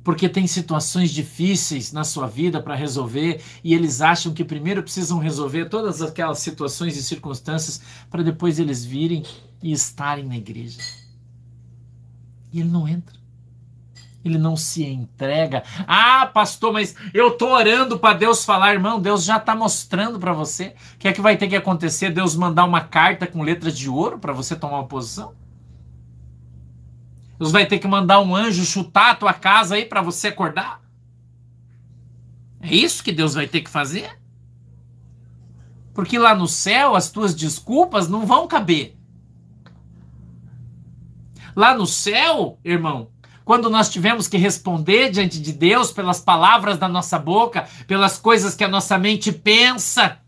[0.04, 5.20] porque tem situações difíceis na sua vida para resolver e eles acham que primeiro precisam
[5.20, 9.24] resolver todas aquelas situações e circunstâncias para depois eles virem
[9.62, 10.80] e estarem na igreja.
[12.52, 13.21] E ele não entra.
[14.24, 15.64] Ele não se entrega.
[15.88, 19.00] Ah, pastor, mas eu tô orando para Deus falar, irmão.
[19.00, 20.76] Deus já está mostrando para você.
[20.96, 22.12] O que é que vai ter que acontecer?
[22.12, 25.34] Deus mandar uma carta com letras de ouro para você tomar uma posição?
[27.40, 30.80] Deus vai ter que mandar um anjo chutar a tua casa aí para você acordar?
[32.62, 34.20] É isso que Deus vai ter que fazer?
[35.96, 38.96] Porque lá no céu as tuas desculpas não vão caber.
[41.56, 43.10] Lá no céu, irmão,
[43.52, 48.56] quando nós tivemos que responder diante de Deus pelas palavras da nossa boca, pelas coisas
[48.56, 50.20] que a nossa mente pensa,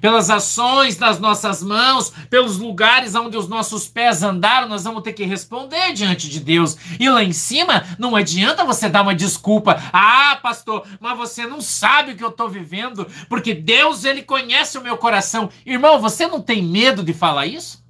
[0.00, 5.14] pelas ações das nossas mãos, pelos lugares onde os nossos pés andaram, nós vamos ter
[5.14, 6.76] que responder diante de Deus.
[7.00, 9.82] E lá em cima, não adianta você dar uma desculpa.
[9.92, 14.78] Ah, pastor, mas você não sabe o que eu estou vivendo, porque Deus, ele conhece
[14.78, 15.50] o meu coração.
[15.66, 17.84] Irmão, você não tem medo de falar isso?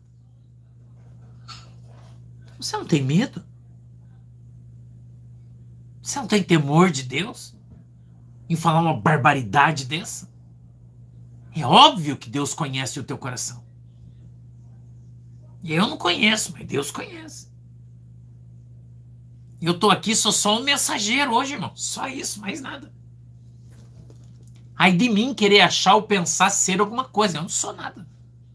[2.59, 3.50] Você não tem medo?
[6.11, 7.55] Você não tem temor de Deus?
[8.49, 10.29] Em falar uma barbaridade dessa?
[11.55, 13.65] É óbvio que Deus conhece o teu coração.
[15.63, 17.49] Eu não conheço, mas Deus conhece.
[19.63, 21.71] Eu tô aqui, sou só um mensageiro hoje, irmão.
[21.77, 22.93] Só isso, mais nada.
[24.75, 27.39] Aí de mim querer achar ou pensar ser alguma coisa.
[27.39, 28.05] Eu não sou nada.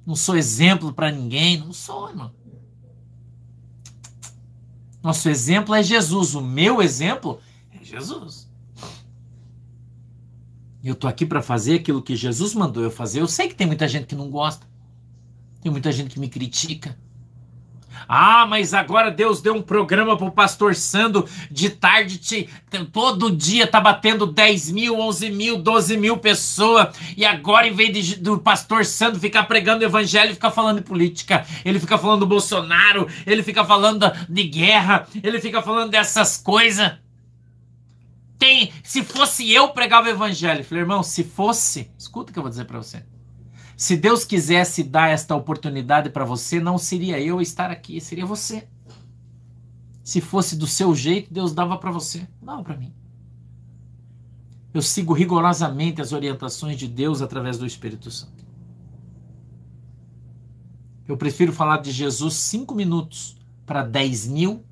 [0.06, 1.58] Não sou exemplo para ninguém.
[1.58, 2.34] Não sou, irmão.
[5.06, 6.34] Nosso exemplo é Jesus.
[6.34, 7.40] O meu exemplo
[7.72, 8.50] é Jesus.
[10.84, 13.22] Eu estou aqui para fazer aquilo que Jesus mandou eu fazer.
[13.22, 14.66] Eu sei que tem muita gente que não gosta.
[15.62, 16.98] Tem muita gente que me critica.
[18.08, 22.50] Ah, mas agora Deus deu um programa para o pastor Sando de tarde, te,
[22.92, 26.96] todo dia tá batendo 10 mil, 11 mil, 12 mil pessoas.
[27.16, 30.84] E agora, em vez de, do pastor Sando ficar pregando o evangelho, fica falando de
[30.84, 36.38] política, ele fica falando do Bolsonaro, ele fica falando de guerra, ele fica falando dessas
[36.38, 36.94] coisas
[38.38, 38.72] tem.
[38.84, 40.64] Se fosse eu pregava o evangelho.
[40.64, 43.04] falei, irmão, se fosse, escuta o que eu vou dizer para você.
[43.78, 48.68] Se Deus quisesse dar esta oportunidade para você, não seria eu estar aqui, seria você.
[50.04, 52.94] Se fosse do seu jeito, Deus dava para você, não para mim.
[54.74, 58.46] Eu sigo rigorosamente as orientações de Deus através do Espírito Santo.
[61.08, 64.64] Eu prefiro falar de Jesus cinco minutos para dez mil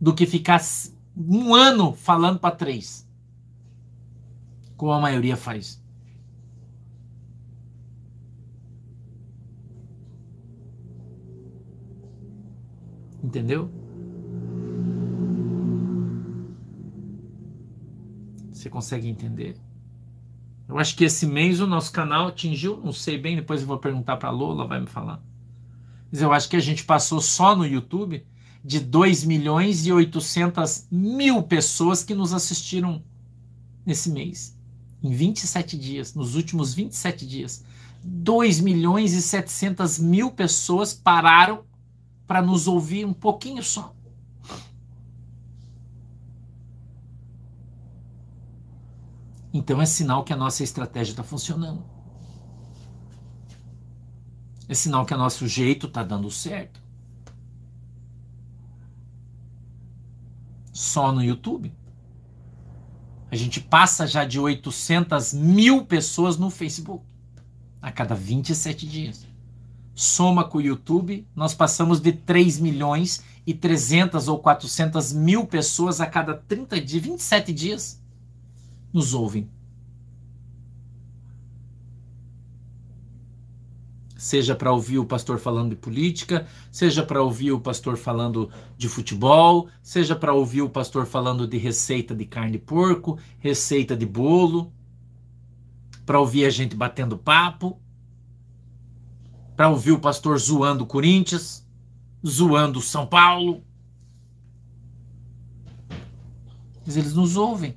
[0.00, 0.60] do que ficar
[1.16, 3.06] um ano falando para três.
[4.76, 5.81] Como a maioria faz.
[13.22, 13.70] Entendeu?
[18.52, 19.56] Você consegue entender?
[20.68, 23.78] Eu acho que esse mês o nosso canal atingiu, não sei bem, depois eu vou
[23.78, 25.22] perguntar para a Lola, vai me falar.
[26.10, 28.24] Mas eu acho que a gente passou só no YouTube
[28.64, 33.02] de 2 milhões e 800 mil pessoas que nos assistiram
[33.84, 34.56] nesse mês.
[35.02, 37.64] Em 27 dias, nos últimos 27 dias.
[38.04, 41.64] 2 milhões e 700 mil pessoas pararam
[42.32, 43.94] para nos ouvir um pouquinho só.
[49.52, 51.84] Então é sinal que a nossa estratégia está funcionando.
[54.66, 56.82] É sinal que o nosso jeito está dando certo.
[60.72, 61.70] Só no YouTube.
[63.30, 67.04] A gente passa já de 800 mil pessoas no Facebook
[67.82, 69.31] a cada 27 dias.
[69.94, 76.00] Soma com o YouTube, nós passamos de 3 milhões e 300 ou 400 mil pessoas
[76.00, 78.02] a cada 30 dias, 27 dias
[78.92, 79.48] nos ouvem.
[84.22, 88.88] seja para ouvir o pastor falando de política, seja para ouvir o pastor falando de
[88.88, 94.06] futebol, seja para ouvir o pastor falando de receita de carne de porco, receita de
[94.06, 94.72] bolo,
[96.06, 97.81] para ouvir a gente batendo papo,
[99.56, 101.66] para ouvir o pastor zoando o Corinthians,
[102.26, 103.62] zoando o São Paulo.
[106.86, 107.76] Mas eles nos ouvem.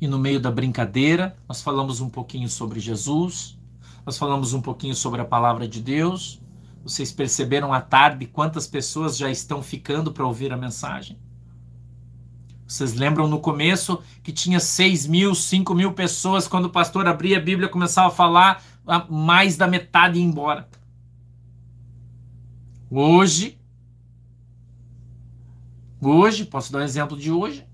[0.00, 3.60] E no meio da brincadeira, nós falamos um pouquinho sobre Jesus
[4.04, 6.40] nós falamos um pouquinho sobre a palavra de Deus.
[6.82, 11.18] Vocês perceberam à tarde quantas pessoas já estão ficando para ouvir a mensagem?
[12.66, 17.38] Vocês lembram no começo que tinha 6 mil, 5 mil pessoas, quando o pastor abria
[17.38, 18.62] a Bíblia começava a falar,
[18.98, 20.68] mais da metade ia embora.
[22.90, 23.58] Hoje,
[26.00, 27.64] hoje, posso dar um exemplo de hoje?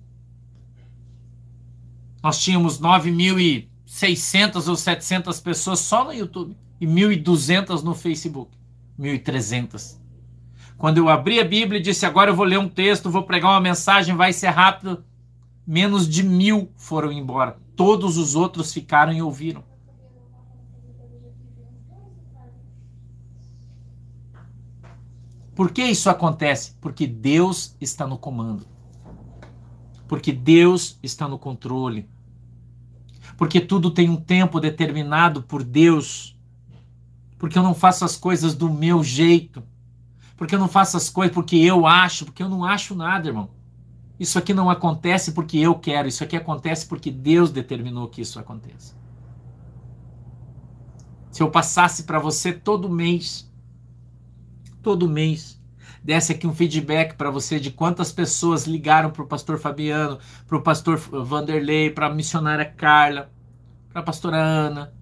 [2.22, 7.94] Nós tínhamos 9 mil e 600 ou 700 pessoas só no YouTube e 1.200 no
[7.94, 8.50] Facebook.
[8.98, 9.98] 1.300.
[10.76, 13.52] Quando eu abri a Bíblia e disse agora eu vou ler um texto, vou pregar
[13.52, 15.02] uma mensagem, vai ser rápido,
[15.66, 17.56] menos de mil foram embora.
[17.74, 19.64] Todos os outros ficaram e ouviram.
[25.57, 26.76] Por que isso acontece?
[26.80, 28.64] Porque Deus está no comando.
[30.07, 32.09] Porque Deus está no controle
[33.36, 36.36] porque tudo tem um tempo determinado por Deus,
[37.38, 39.62] porque eu não faço as coisas do meu jeito,
[40.36, 43.50] porque eu não faço as coisas porque eu acho, porque eu não acho nada, irmão.
[44.18, 48.38] Isso aqui não acontece porque eu quero, isso aqui acontece porque Deus determinou que isso
[48.38, 48.94] aconteça.
[51.30, 53.45] Se eu passasse para você todo mês,
[54.87, 55.61] todo mês,
[56.01, 60.57] desse aqui um feedback para você de quantas pessoas ligaram para o pastor Fabiano, para
[60.57, 63.28] o pastor Vanderlei, para a missionária Carla,
[63.91, 64.95] para a pastora Ana,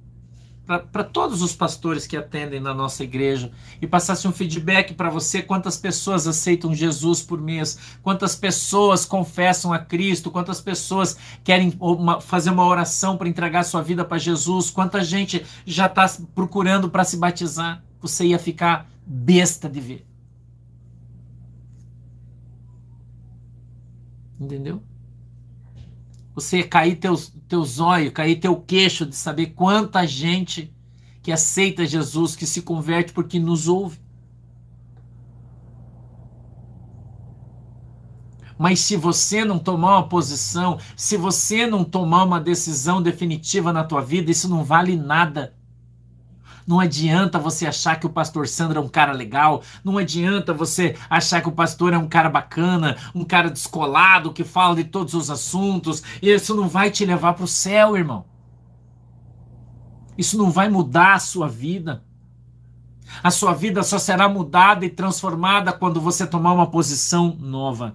[0.64, 3.52] para todos os pastores que atendem na nossa igreja.
[3.78, 9.70] E passasse um feedback para você quantas pessoas aceitam Jesus por mês, quantas pessoas confessam
[9.70, 11.14] a Cristo, quantas pessoas
[11.44, 16.10] querem uma, fazer uma oração para entregar sua vida para Jesus, quanta gente já está
[16.34, 20.06] procurando para se batizar, você ia ficar besta de ver.
[24.40, 24.82] Entendeu?
[26.34, 30.74] Você cair teus, teus olhos, cair teu queixo de saber quanta gente
[31.22, 33.98] que aceita Jesus, que se converte porque nos ouve.
[38.58, 43.84] Mas se você não tomar uma posição, se você não tomar uma decisão definitiva na
[43.84, 45.54] tua vida, isso não vale nada.
[46.66, 49.62] Não adianta você achar que o pastor Sandro é um cara legal.
[49.84, 54.44] Não adianta você achar que o pastor é um cara bacana, um cara descolado, que
[54.44, 56.02] fala de todos os assuntos.
[56.22, 58.24] Isso não vai te levar para o céu, irmão.
[60.16, 62.02] Isso não vai mudar a sua vida.
[63.22, 67.94] A sua vida só será mudada e transformada quando você tomar uma posição nova.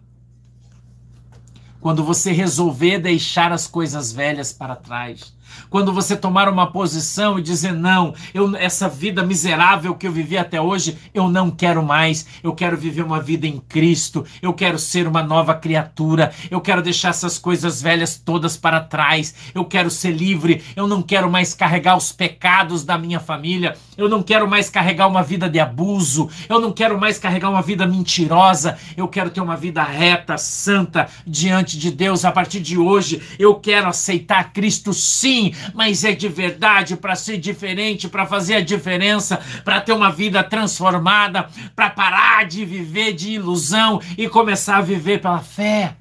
[1.82, 5.34] Quando você resolver deixar as coisas velhas para trás
[5.70, 10.38] quando você tomar uma posição e dizer não, eu, essa vida miserável que eu vivi
[10.38, 12.26] até hoje, eu não quero mais.
[12.44, 14.26] Eu quero viver uma vida em Cristo.
[14.42, 16.32] Eu quero ser uma nova criatura.
[16.50, 19.34] Eu quero deixar essas coisas velhas todas para trás.
[19.54, 20.64] Eu quero ser livre.
[20.76, 23.76] Eu não quero mais carregar os pecados da minha família.
[23.98, 26.30] Eu não quero mais carregar uma vida de abuso.
[26.48, 28.78] Eu não quero mais carregar uma vida mentirosa.
[28.98, 33.22] Eu quero ter uma vida reta, santa diante de Deus a partir de hoje.
[33.38, 35.39] Eu quero aceitar Cristo sim
[35.74, 40.44] mas é de verdade para ser diferente, para fazer a diferença, para ter uma vida
[40.44, 45.96] transformada, para parar de viver de ilusão e começar a viver pela fé.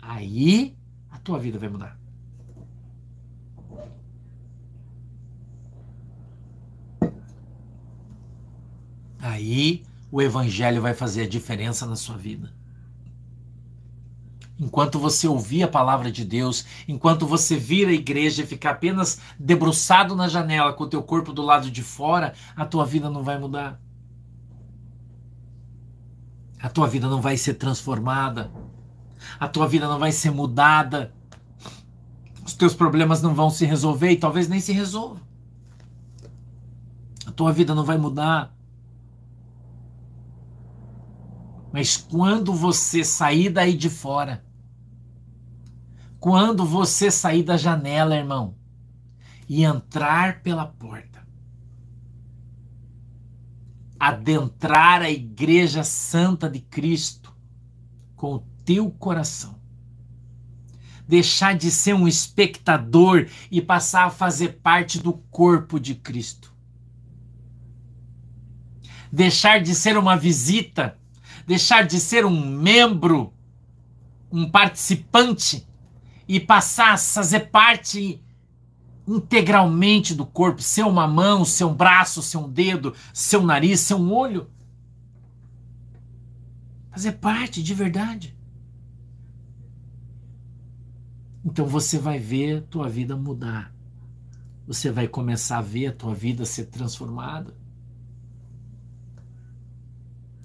[0.00, 0.74] Aí
[1.10, 1.96] a tua vida vai mudar.
[9.20, 12.61] Aí o evangelho vai fazer a diferença na sua vida
[14.58, 19.20] enquanto você ouvir a palavra de Deus, enquanto você vir à igreja e ficar apenas
[19.38, 23.22] debruçado na janela com o teu corpo do lado de fora, a tua vida não
[23.22, 23.80] vai mudar.
[26.62, 28.50] a tua vida não vai ser transformada,
[29.38, 31.12] a tua vida não vai ser mudada,
[32.46, 35.20] os teus problemas não vão se resolver e talvez nem se resolvam.
[37.26, 38.54] A tua vida não vai mudar.
[41.72, 44.44] Mas quando você sair daí de fora,
[46.20, 48.54] quando você sair da janela, irmão,
[49.48, 51.26] e entrar pela porta,
[53.98, 57.34] adentrar a igreja santa de Cristo
[58.14, 59.58] com o teu coração,
[61.08, 66.52] deixar de ser um espectador e passar a fazer parte do corpo de Cristo.
[69.10, 70.98] Deixar de ser uma visita
[71.46, 73.32] deixar de ser um membro,
[74.30, 75.66] um participante
[76.26, 78.22] e passar a fazer parte
[79.06, 83.80] integralmente do corpo, ser uma mão, ser um braço, ser um dedo, ser um nariz,
[83.80, 84.50] ser um olho.
[86.90, 88.36] Fazer parte de verdade.
[91.44, 93.74] Então você vai ver tua vida mudar.
[94.66, 97.56] Você vai começar a ver a tua vida ser transformada.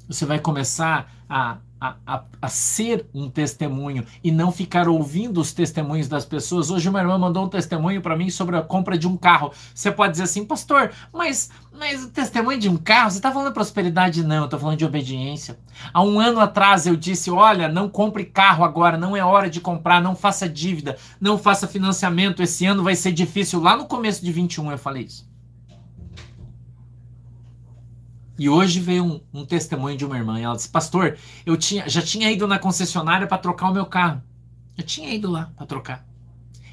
[0.07, 5.51] Você vai começar a, a, a, a, ser um testemunho e não ficar ouvindo os
[5.51, 6.71] testemunhos das pessoas.
[6.71, 9.51] Hoje uma irmã mandou um testemunho para mim sobre a compra de um carro.
[9.75, 13.49] Você pode dizer assim, pastor, mas, mas o testemunho de um carro, você está falando
[13.49, 14.23] de prosperidade?
[14.23, 15.59] Não, eu estou falando de obediência.
[15.93, 19.59] Há um ano atrás eu disse, olha, não compre carro agora, não é hora de
[19.59, 23.59] comprar, não faça dívida, não faça financiamento, esse ano vai ser difícil.
[23.59, 25.26] Lá no começo de 21 eu falei isso.
[28.37, 30.39] E hoje veio um, um, testemunho de uma irmã.
[30.39, 34.21] Ela disse: Pastor, eu tinha, já tinha ido na concessionária para trocar o meu carro.
[34.77, 36.05] Eu tinha ido lá para trocar.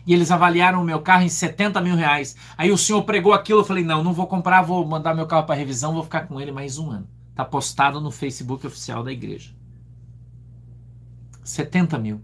[0.06, 2.36] E eles avaliaram o meu carro em 70 mil reais.
[2.58, 3.60] Aí o senhor pregou aquilo.
[3.60, 6.40] Eu falei: Não, não vou comprar, vou mandar meu carro para revisão, vou ficar com
[6.40, 7.08] ele mais um ano.
[7.30, 9.50] Está postado no Facebook oficial da igreja.
[11.42, 12.20] 70 mil.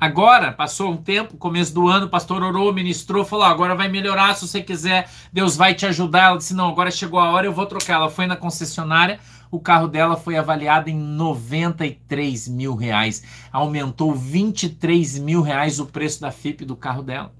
[0.00, 4.34] Agora, passou um tempo, começo do ano, o pastor orou, ministrou, falou: agora vai melhorar,
[4.36, 6.26] se você quiser, Deus vai te ajudar.
[6.26, 7.94] Ela disse: não, agora chegou a hora, eu vou trocar.
[7.94, 9.18] Ela foi na concessionária,
[9.50, 13.24] o carro dela foi avaliado em 93 mil reais.
[13.50, 17.34] Aumentou 23 mil reais o preço da FIP do carro dela.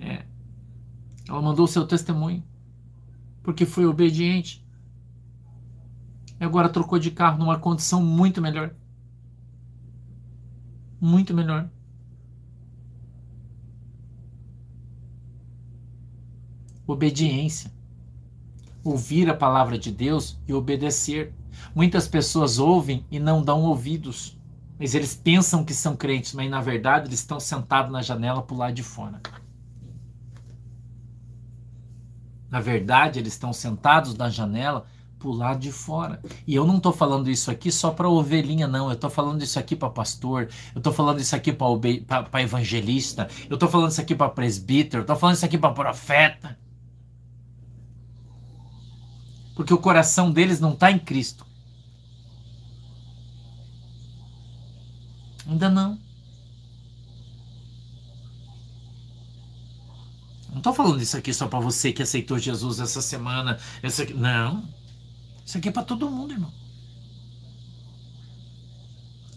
[0.00, 0.24] É.
[1.28, 2.42] Ela mandou o seu testemunho,
[3.44, 4.65] porque foi obediente
[6.38, 8.74] e agora trocou de carro numa condição muito melhor.
[11.00, 11.68] Muito melhor.
[16.86, 17.70] Obediência.
[18.84, 21.34] Ouvir a palavra de Deus e obedecer.
[21.74, 24.38] Muitas pessoas ouvem e não dão ouvidos.
[24.78, 28.56] Mas eles pensam que são crentes, mas na verdade eles estão sentados na janela por
[28.56, 29.20] lado de fora.
[32.50, 34.86] Na verdade, eles estão sentados na janela
[35.24, 36.20] lado de fora.
[36.46, 38.90] E eu não tô falando isso aqui só para ovelhinha, não.
[38.90, 43.58] Eu tô falando isso aqui para pastor, eu tô falando isso aqui para evangelista, eu
[43.58, 46.58] tô falando isso aqui para presbítero, eu tô falando isso aqui para profeta.
[49.54, 51.46] Porque o coração deles não está em Cristo.
[55.48, 55.98] Ainda não.
[60.50, 63.58] Não estou falando isso aqui só para você que aceitou Jesus essa semana.
[63.82, 64.04] Essa...
[64.06, 64.66] Não.
[65.46, 66.52] Isso aqui é para todo mundo, irmão.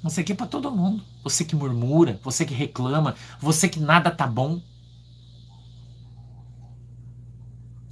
[0.03, 1.03] Isso aqui é para todo mundo.
[1.24, 4.60] Você que murmura, você que reclama, você que nada tá bom.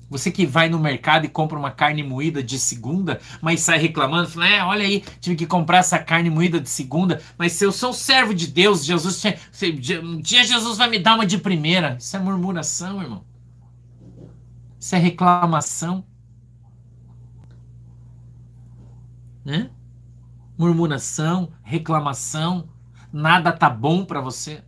[0.10, 4.30] Você que vai no mercado e compra uma carne moída de segunda, mas sai reclamando,
[4.30, 7.74] fala, é, olha aí, tive que comprar essa carne moída de segunda, mas se eu
[7.74, 9.22] sou servo de Deus, Jesus,
[10.02, 11.98] um dia Jesus vai me dar uma de primeira.
[12.00, 13.26] Isso é murmuração, irmão.
[14.80, 16.06] Isso é reclamação.
[19.48, 19.72] Né?
[20.58, 22.68] Murmuração, reclamação,
[23.14, 24.62] nada tá bom para você.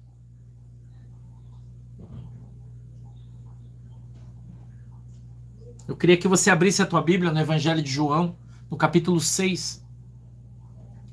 [5.85, 8.37] Eu queria que você abrisse a tua Bíblia no Evangelho de João,
[8.71, 9.85] no capítulo 6.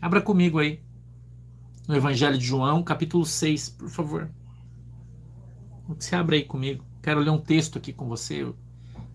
[0.01, 0.81] Abra comigo aí.
[1.89, 4.31] No Evangelho de João, capítulo 6, por favor.
[5.89, 6.85] Você abre aí comigo.
[7.03, 8.45] Quero ler um texto aqui com você.
[8.45, 8.57] Eu,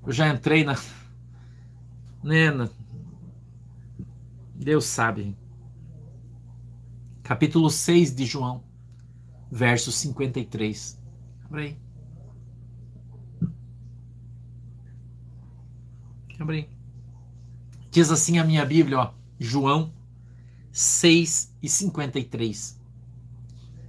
[0.07, 0.75] já entrei na,
[2.21, 2.51] né,
[4.61, 5.35] Deus sabe.
[7.23, 8.63] Capítulo 6 de João,
[9.51, 11.01] verso 53.
[11.45, 11.77] Abre aí.
[16.39, 16.69] Abre aí.
[17.89, 19.91] Diz assim a minha Bíblia, ó, João
[20.71, 22.79] 6 e 53.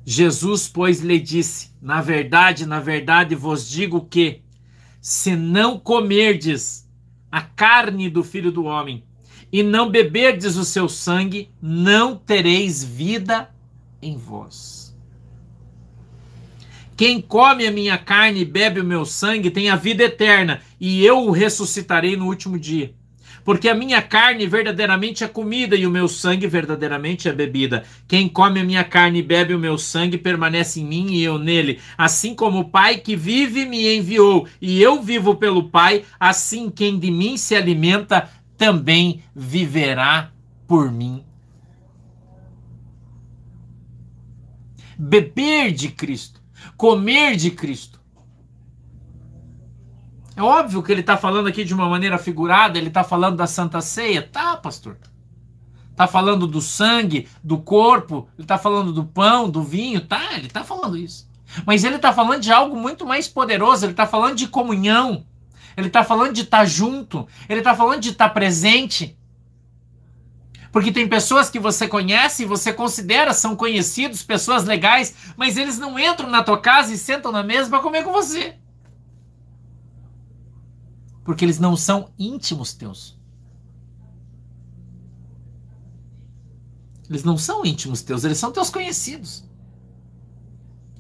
[0.07, 4.43] Jesus, pois, lhe disse: Na verdade, na verdade vos digo que,
[5.03, 6.91] se não comerdes
[7.31, 9.05] a carne do filho do homem,
[9.53, 13.51] e não beberdes o seu sangue, não tereis vida
[14.01, 14.97] em vós.
[16.97, 21.05] Quem come a minha carne e bebe o meu sangue tem a vida eterna, e
[21.05, 22.95] eu o ressuscitarei no último dia.
[23.45, 27.85] Porque a minha carne verdadeiramente é comida e o meu sangue verdadeiramente é bebida.
[28.07, 31.39] Quem come a minha carne e bebe o meu sangue permanece em mim e eu
[31.39, 31.81] nele.
[31.99, 36.99] Assim como o Pai que vive me enviou e eu vivo pelo Pai, assim quem
[36.99, 40.31] de mim se alimenta também viverá
[40.67, 41.25] por mim.
[44.99, 46.41] Beber de Cristo,
[46.77, 48.01] comer de Cristo.
[50.35, 53.47] É óbvio que ele está falando aqui de uma maneira figurada, ele está falando da
[53.47, 54.23] Santa Ceia.
[54.23, 54.97] Tá, pastor.
[55.91, 60.47] Está falando do sangue, do corpo, ele está falando do pão, do vinho, tá, ele
[60.47, 61.31] está falando isso.
[61.67, 65.27] Mas ele está falando de algo muito mais poderoso, ele está falando de comunhão.
[65.77, 67.27] Ele está falando de estar tá junto.
[67.49, 69.19] Ele está falando de estar tá presente.
[70.73, 75.79] Porque tem pessoas que você conhece e você considera são conhecidos, pessoas legais, mas eles
[75.79, 78.57] não entram na tua casa e sentam na mesa para comer com você.
[81.23, 83.21] Porque eles não são íntimos teus.
[87.09, 89.45] Eles não são íntimos teus, eles são teus conhecidos.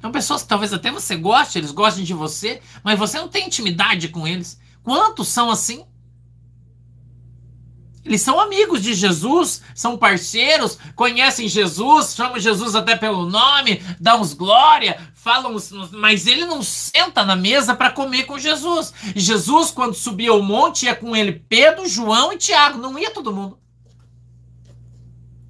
[0.03, 3.47] São pessoas que talvez até você goste, eles gostem de você, mas você não tem
[3.47, 4.61] intimidade com eles.
[4.83, 5.87] Quantos são assim?
[8.05, 14.21] Eles são amigos de Jesus, são parceiros, conhecem Jesus, chamam Jesus até pelo nome, dão
[14.21, 15.55] uns glória, falam,
[15.93, 18.93] mas ele não senta na mesa para comer com Jesus.
[19.15, 23.33] Jesus, quando subia o monte, ia com ele Pedro, João e Tiago, não ia todo
[23.33, 23.57] mundo.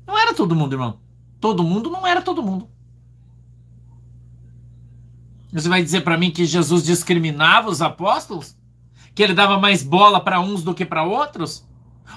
[0.06, 1.00] Não era todo mundo, irmão.
[1.40, 2.71] Todo mundo não era todo mundo.
[5.52, 8.56] Você vai dizer para mim que Jesus discriminava os apóstolos?
[9.14, 11.64] que ele dava mais bola para uns do que para outros?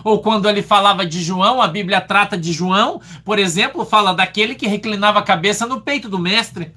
[0.04, 4.56] Ou quando ele falava de João, a Bíblia trata de João, por exemplo, fala daquele
[4.56, 6.74] que reclinava a cabeça no peito do mestre.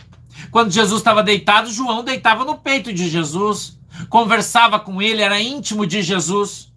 [0.51, 3.79] Quando Jesus estava deitado, João deitava no peito de Jesus,
[4.09, 6.73] conversava com ele, era íntimo de Jesus.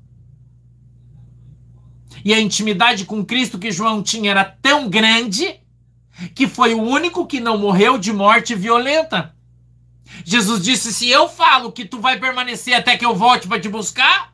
[2.25, 5.59] E a intimidade com Cristo que João tinha era tão grande
[6.35, 9.35] que foi o único que não morreu de morte violenta.
[10.25, 13.69] Jesus disse: Se eu falo que tu vai permanecer até que eu volte para te
[13.69, 14.33] buscar.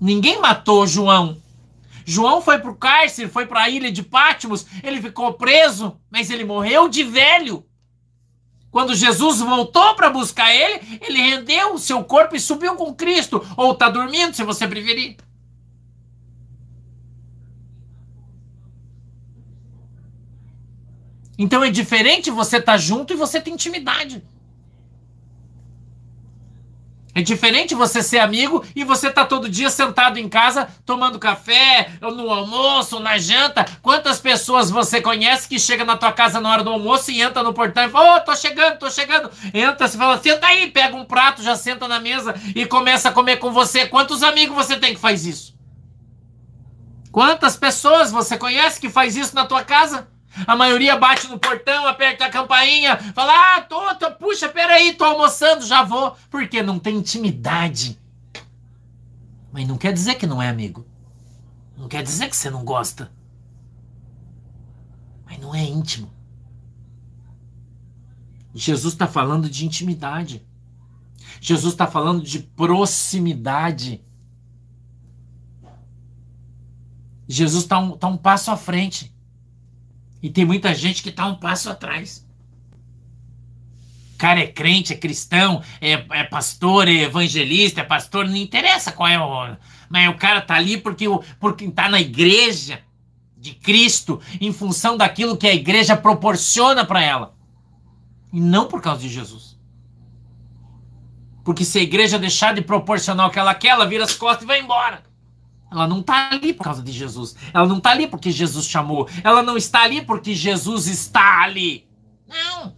[0.00, 1.40] Ninguém matou João.
[2.06, 6.30] João foi para o cárcere, foi para a ilha de Pátimos, ele ficou preso, mas
[6.30, 7.64] ele morreu de velho.
[8.70, 13.44] Quando Jesus voltou para buscar ele, ele rendeu o seu corpo e subiu com Cristo.
[13.56, 15.16] Ou está dormindo, se você preferir.
[21.42, 24.22] Então é diferente você estar tá junto e você ter intimidade.
[27.14, 31.18] É diferente você ser amigo e você estar tá todo dia sentado em casa tomando
[31.18, 33.64] café, no almoço, na janta.
[33.80, 37.42] Quantas pessoas você conhece que chega na tua casa na hora do almoço e entra
[37.42, 39.30] no portão e fala: Ô, oh, tô chegando, tô chegando.
[39.54, 43.12] Entra, você fala: senta aí, pega um prato, já senta na mesa e começa a
[43.12, 43.86] comer com você.
[43.86, 45.58] Quantos amigos você tem que faz isso?
[47.10, 50.06] Quantas pessoas você conhece que faz isso na tua casa?
[50.46, 55.04] A maioria bate no portão, aperta a campainha, fala: Ah, tô, tô, puxa, peraí, tô
[55.04, 56.16] almoçando, já vou.
[56.30, 57.98] Porque não tem intimidade.
[59.52, 60.86] Mas não quer dizer que não é amigo.
[61.76, 63.10] Não quer dizer que você não gosta.
[65.26, 66.12] Mas não é íntimo.
[68.54, 70.46] Jesus está falando de intimidade.
[71.40, 74.02] Jesus está falando de proximidade.
[77.26, 79.14] Jesus está um, tá um passo à frente.
[80.22, 82.26] E tem muita gente que está um passo atrás.
[84.14, 88.92] O cara é crente, é cristão, é, é pastor, é evangelista, é pastor, não interessa
[88.92, 89.56] qual é o.
[89.88, 91.06] Mas o cara tá ali porque,
[91.38, 92.82] porque tá na igreja
[93.36, 97.34] de Cristo, em função daquilo que a igreja proporciona para ela.
[98.30, 99.58] E não por causa de Jesus.
[101.42, 104.44] Porque se a igreja deixar de proporcionar o que ela quer, ela vira as costas
[104.44, 105.02] e vai embora.
[105.70, 107.36] Ela não está ali por causa de Jesus.
[107.54, 109.08] Ela não está ali porque Jesus chamou.
[109.22, 111.88] Ela não está ali porque Jesus está ali.
[112.26, 112.76] Não.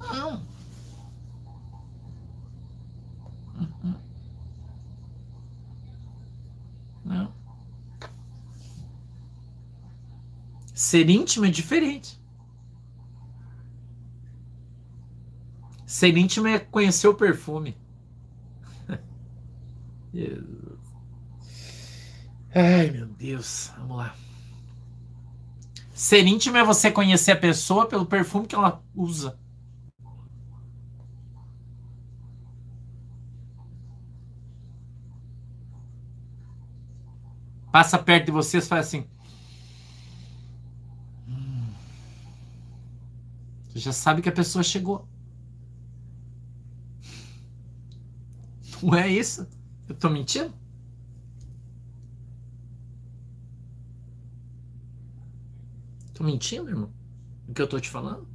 [0.00, 0.46] Não.
[7.04, 7.34] Não.
[10.74, 12.20] Ser íntimo é diferente.
[15.86, 17.76] Ser íntimo é conhecer o perfume.
[22.54, 23.72] Ai, meu Deus.
[23.78, 24.14] Vamos lá.
[25.92, 29.38] Ser íntimo é você conhecer a pessoa pelo perfume que ela usa.
[37.72, 39.06] Passa perto de vocês e faz assim.
[43.68, 45.08] Você já sabe que a pessoa chegou.
[48.80, 49.48] Não é isso?
[49.88, 50.52] Eu tô mentindo?
[56.14, 56.92] Tô mentindo, irmão?
[57.48, 58.26] O que eu tô te falando?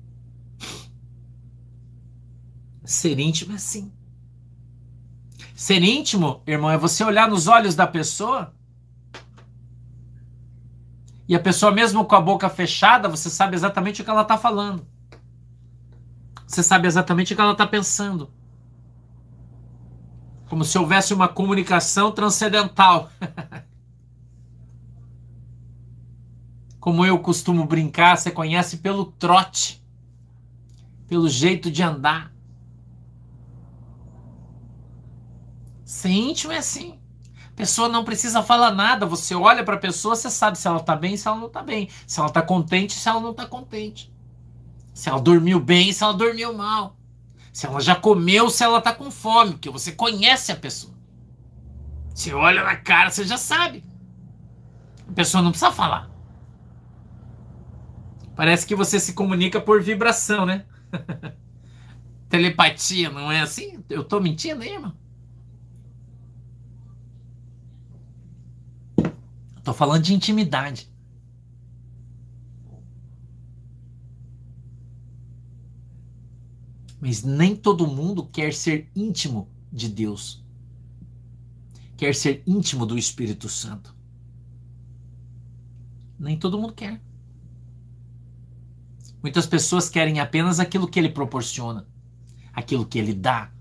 [2.84, 3.92] Ser íntimo é assim.
[5.56, 8.54] Ser íntimo, irmão, é você olhar nos olhos da pessoa
[11.30, 14.36] e a pessoa, mesmo com a boca fechada, você sabe exatamente o que ela está
[14.36, 14.84] falando.
[16.48, 18.34] Você sabe exatamente o que ela está pensando.
[20.50, 23.10] Como se houvesse uma comunicação transcendental.
[26.80, 29.84] Como eu costumo brincar, você conhece pelo trote,
[31.08, 32.34] pelo jeito de andar.
[35.86, 37.00] Ser íntimo é assim.
[37.48, 39.06] A pessoa não precisa falar nada.
[39.06, 41.62] Você olha para a pessoa, você sabe se ela está bem, se ela não está
[41.62, 41.90] bem.
[42.08, 44.12] Se ela está contente, se ela não está contente.
[44.94, 46.99] Se ela dormiu bem, se ela dormiu mal.
[47.52, 50.94] Se ela já comeu, se ela tá com fome, porque você conhece a pessoa.
[52.14, 53.84] Você olha na cara, você já sabe.
[55.08, 56.10] A pessoa não precisa falar.
[58.36, 60.66] Parece que você se comunica por vibração, né?
[62.30, 63.84] Telepatia, não é assim?
[63.90, 64.94] Eu tô mentindo aí, irmão?
[69.64, 70.90] Tô falando de intimidade.
[77.00, 80.44] Mas nem todo mundo quer ser íntimo de Deus.
[81.96, 83.96] Quer ser íntimo do Espírito Santo.
[86.20, 87.02] Nem todo mundo quer.
[89.22, 91.88] Muitas pessoas querem apenas aquilo que ele proporciona,
[92.54, 93.52] aquilo que ele dá.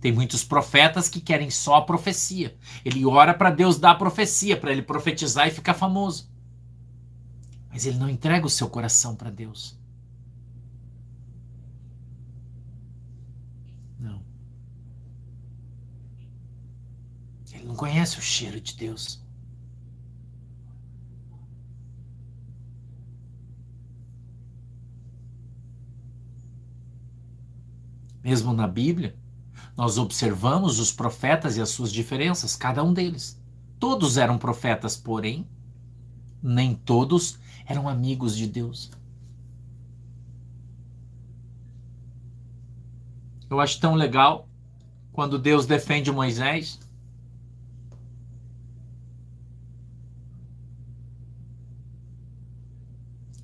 [0.00, 2.56] Tem muitos profetas que querem só a profecia.
[2.84, 6.28] Ele ora para Deus dar a profecia, para ele profetizar e ficar famoso.
[7.70, 9.78] Mas ele não entrega o seu coração para Deus.
[17.72, 19.18] Não conhece o cheiro de Deus.
[28.22, 29.16] Mesmo na Bíblia,
[29.74, 33.40] nós observamos os profetas e as suas diferenças, cada um deles.
[33.78, 35.48] Todos eram profetas, porém,
[36.42, 38.90] nem todos eram amigos de Deus.
[43.48, 44.46] Eu acho tão legal
[45.10, 46.78] quando Deus defende Moisés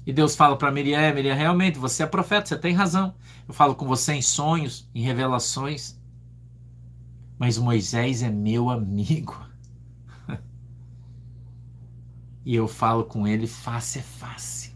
[0.09, 3.15] E Deus fala para Miriam, é, Miriam, realmente, você é profeta, você tem razão.
[3.47, 6.01] Eu falo com você em sonhos, em revelações.
[7.39, 9.39] Mas Moisés é meu amigo.
[12.43, 14.75] e eu falo com ele face a face.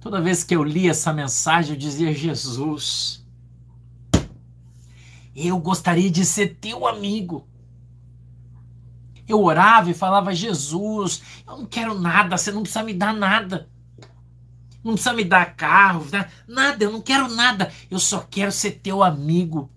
[0.00, 3.22] Toda vez que eu li essa mensagem, eu dizia: Jesus,
[5.36, 7.46] eu gostaria de ser teu amigo.
[9.28, 13.70] Eu orava e falava: Jesus, eu não quero nada, você não precisa me dar nada.
[14.82, 16.28] Não precisa me dar carro, né?
[16.46, 17.72] nada, eu não quero nada.
[17.90, 19.70] Eu só quero ser teu amigo.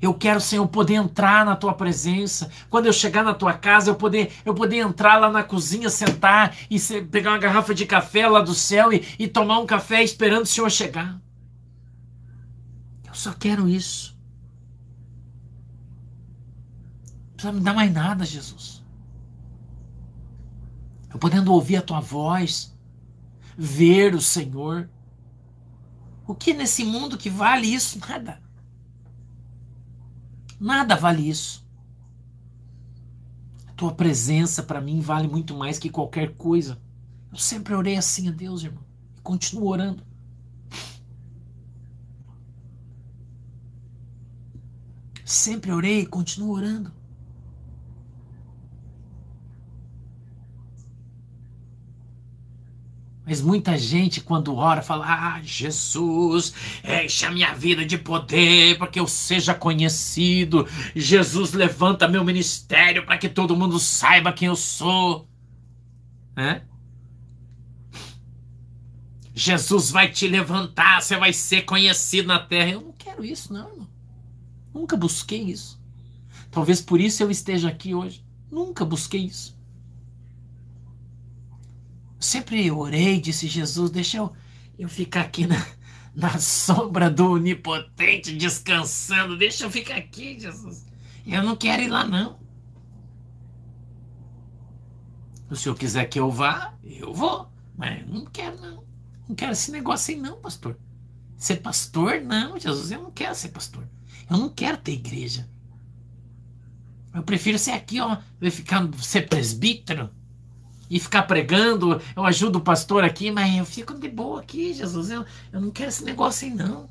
[0.00, 2.50] Eu quero, Senhor, poder entrar na tua presença.
[2.70, 6.56] Quando eu chegar na tua casa, eu poder, eu poder entrar lá na cozinha, sentar
[6.70, 10.44] e pegar uma garrafa de café lá do céu e, e tomar um café esperando
[10.44, 11.20] o Senhor chegar.
[13.06, 14.16] Eu só quero isso.
[17.30, 18.82] Não precisa me dar mais nada, Jesus.
[21.12, 22.69] Eu podendo ouvir a tua voz
[23.62, 24.88] ver o Senhor.
[26.26, 27.98] O que nesse mundo que vale isso?
[27.98, 28.40] Nada.
[30.58, 31.62] Nada vale isso.
[33.66, 36.80] A tua presença para mim vale muito mais que qualquer coisa.
[37.30, 38.82] Eu sempre orei assim a Deus, irmão.
[39.14, 40.02] E continuo orando.
[45.22, 46.90] Sempre orei e continuo orando.
[53.30, 56.52] Mas muita gente, quando ora, fala: Ah, Jesus,
[56.82, 60.66] enche a minha vida de poder para que eu seja conhecido.
[60.96, 65.28] Jesus, levanta meu ministério para que todo mundo saiba quem eu sou.
[69.32, 72.70] Jesus vai te levantar, você vai ser conhecido na terra.
[72.70, 73.88] Eu não quero isso, não, irmão.
[74.74, 75.80] Nunca busquei isso.
[76.50, 78.24] Talvez por isso eu esteja aqui hoje.
[78.50, 79.59] Nunca busquei isso
[82.20, 84.32] sempre orei, disse Jesus, deixa eu,
[84.78, 85.66] eu ficar aqui na,
[86.14, 89.36] na sombra do onipotente, descansando.
[89.36, 90.86] Deixa eu ficar aqui, Jesus.
[91.26, 92.38] Eu não quero ir lá, não.
[95.48, 97.50] Se o senhor quiser que eu vá, eu vou.
[97.76, 98.84] Mas não quero, não.
[99.28, 100.78] Não quero esse negócio aí, não, pastor.
[101.38, 102.20] Ser pastor?
[102.20, 103.88] Não, Jesus, eu não quero ser pastor.
[104.28, 105.48] Eu não quero ter igreja.
[107.12, 108.18] Eu prefiro ser aqui, ó,
[108.50, 110.10] ficar, ser presbítero
[110.90, 112.02] e ficar pregando.
[112.14, 115.08] Eu ajudo o pastor aqui, mas eu fico de boa aqui, Jesus.
[115.10, 116.90] Eu, eu não quero esse negócio aí, não.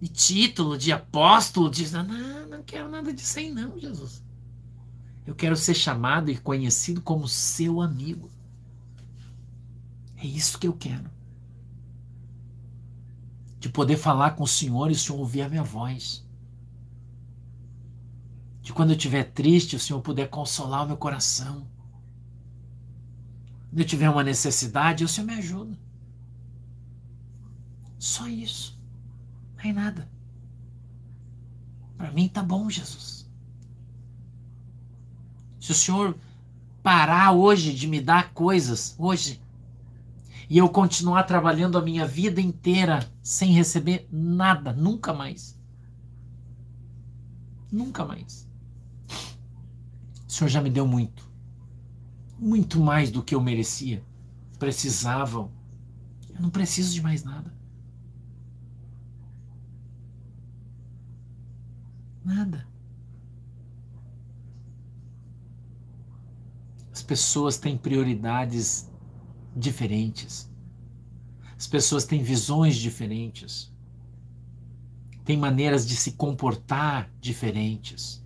[0.00, 1.88] De título, de apóstolo, de.
[1.92, 4.24] Não, não quero nada disso aí, não, Jesus.
[5.26, 8.30] Eu quero ser chamado e conhecido como seu amigo.
[10.16, 11.10] É isso que eu quero.
[13.58, 16.26] De poder falar com o Senhor e o Senhor ouvir a minha voz
[18.66, 21.64] de quando eu estiver triste, o Senhor puder consolar o meu coração.
[23.68, 25.78] Quando eu tiver uma necessidade, o Senhor me ajuda.
[27.98, 28.78] Só isso.
[29.56, 30.08] Não é nada.
[31.96, 33.28] Para mim tá bom, Jesus.
[35.60, 36.16] Se o Senhor
[36.82, 39.42] parar hoje de me dar coisas, hoje,
[40.48, 45.58] e eu continuar trabalhando a minha vida inteira sem receber nada, nunca mais.
[47.72, 48.48] Nunca mais.
[50.28, 51.25] O Senhor já me deu muito.
[52.38, 54.04] Muito mais do que eu merecia.
[54.58, 55.50] Precisavam.
[56.34, 57.54] Eu não preciso de mais nada.
[62.24, 62.66] Nada.
[66.92, 68.90] As pessoas têm prioridades
[69.54, 70.50] diferentes.
[71.56, 73.72] As pessoas têm visões diferentes.
[75.24, 78.24] Têm maneiras de se comportar diferentes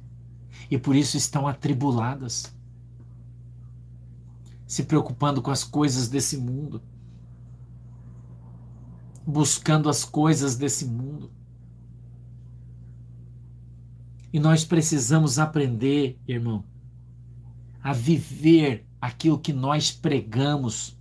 [0.70, 2.54] e por isso estão atribuladas,
[4.70, 6.80] se preocupando com as coisas desse mundo,
[9.26, 11.28] buscando as coisas desse mundo.
[14.32, 16.64] E nós precisamos aprender, irmão,
[17.82, 20.96] a viver aquilo que nós pregamos,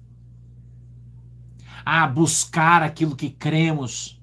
[1.86, 4.20] a buscar aquilo que cremos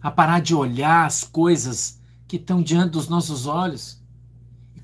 [0.00, 1.98] a parar de olhar as coisas
[2.28, 4.03] que estão diante dos nossos olhos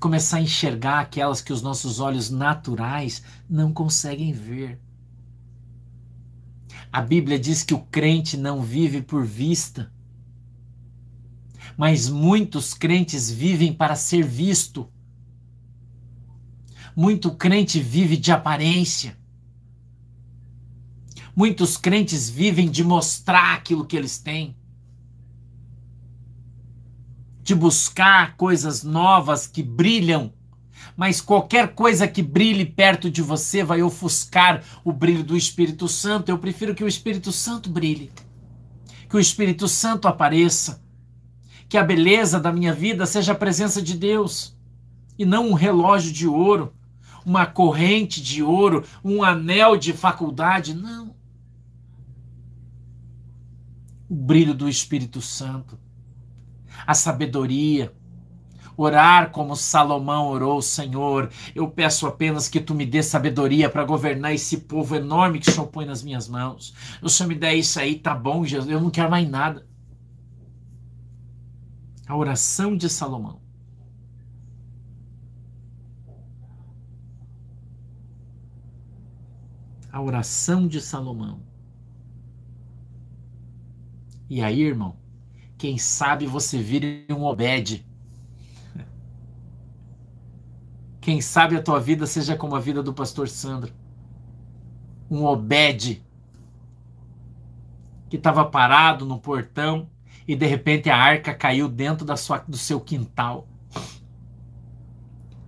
[0.01, 4.81] começar a enxergar aquelas que os nossos olhos naturais não conseguem ver.
[6.91, 9.93] A Bíblia diz que o crente não vive por vista,
[11.77, 14.91] mas muitos crentes vivem para ser visto.
[16.95, 19.15] Muito crente vive de aparência.
[21.35, 24.57] Muitos crentes vivem de mostrar aquilo que eles têm
[27.43, 30.33] de buscar coisas novas que brilham,
[30.95, 36.29] mas qualquer coisa que brilhe perto de você vai ofuscar o brilho do Espírito Santo.
[36.29, 38.11] Eu prefiro que o Espírito Santo brilhe,
[39.09, 40.83] que o Espírito Santo apareça,
[41.67, 44.55] que a beleza da minha vida seja a presença de Deus
[45.17, 46.73] e não um relógio de ouro,
[47.25, 50.73] uma corrente de ouro, um anel de faculdade.
[50.73, 51.15] Não.
[54.09, 55.79] O brilho do Espírito Santo
[56.85, 57.93] a sabedoria.
[58.77, 61.29] Orar como Salomão orou, Senhor.
[61.53, 65.51] Eu peço apenas que tu me dê sabedoria para governar esse povo enorme que o
[65.51, 66.73] Senhor põe nas minhas mãos.
[67.01, 68.71] O Senhor me der isso aí, tá bom, Jesus.
[68.71, 69.67] Eu não quero mais nada.
[72.07, 73.39] A oração de Salomão.
[79.91, 81.41] A oração de Salomão.
[84.29, 84.95] E aí, irmão,
[85.61, 87.85] quem sabe você vire um Obed.
[90.99, 93.71] Quem sabe a tua vida seja como a vida do pastor Sandro.
[95.07, 96.03] Um Obed
[98.09, 99.87] que estava parado no portão
[100.27, 103.47] e de repente a arca caiu dentro da sua, do seu quintal.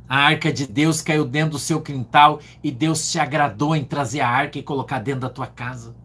[0.07, 4.21] A arca de Deus caiu dentro do seu quintal e Deus se agradou em trazer
[4.21, 6.02] a arca e colocar dentro da tua casa.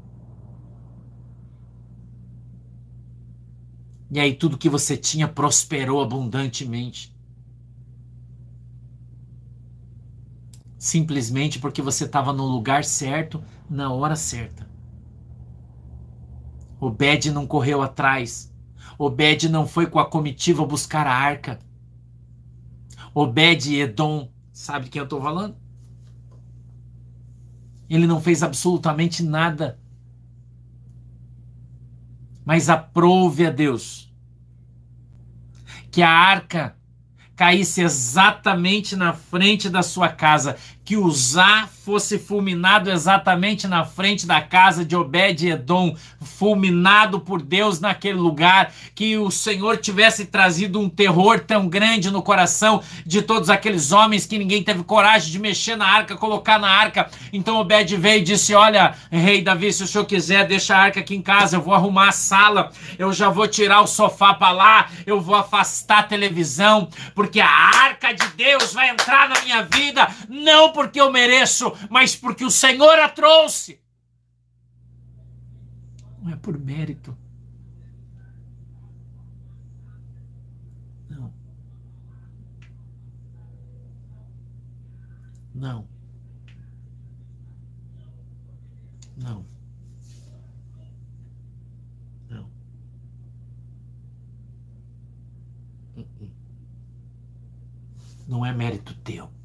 [4.11, 7.15] E aí tudo que você tinha prosperou abundantemente.
[10.79, 14.67] Simplesmente porque você estava no lugar certo, na hora certa.
[16.81, 18.53] Obed não correu atrás.
[18.99, 21.59] Obed não foi com a comitiva buscar a arca.
[23.13, 25.57] Obed Edom, sabe quem eu estou falando?
[27.91, 29.79] Ele não fez absolutamente nada
[32.49, 34.11] mas aprove a Deus
[35.91, 36.75] que a arca
[37.37, 40.57] caísse exatamente na frente da sua casa,
[40.89, 48.19] que Uzá fosse fulminado exatamente na frente da casa de Obed-Edom, fulminado por Deus naquele
[48.19, 53.93] lugar, que o Senhor tivesse trazido um terror tão grande no coração de todos aqueles
[53.93, 57.11] homens que ninguém teve coragem de mexer na arca, colocar na arca.
[57.35, 61.01] Então Obed veio e disse: Olha, rei Davi, se o senhor quiser, deixa a arca
[61.01, 64.53] aqui em casa, eu vou arrumar a sala, eu já vou tirar o sofá para
[64.53, 69.63] lá, eu vou afastar a televisão, porque a arca de Deus vai entrar na minha
[69.63, 73.81] vida, não porque eu mereço, mas porque o Senhor a trouxe.
[76.23, 77.19] Não é por mérito.
[81.11, 81.35] Não.
[85.53, 85.89] Não.
[89.17, 89.47] Não.
[92.31, 92.51] Não.
[98.29, 99.38] Não é mérito teu.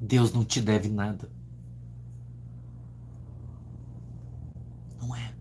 [0.00, 1.30] Deus não te deve nada.
[5.00, 5.34] Não é.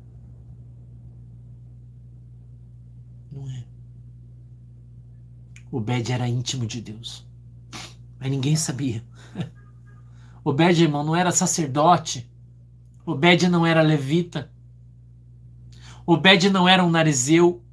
[3.32, 3.66] Não é.
[5.72, 7.28] Obed era íntimo de Deus.
[8.20, 9.06] Mas ninguém sabia.
[10.44, 12.30] Obed, irmão, não era sacerdote.
[13.06, 14.52] Obed não era levita.
[16.06, 17.64] Obed não era um narizeu.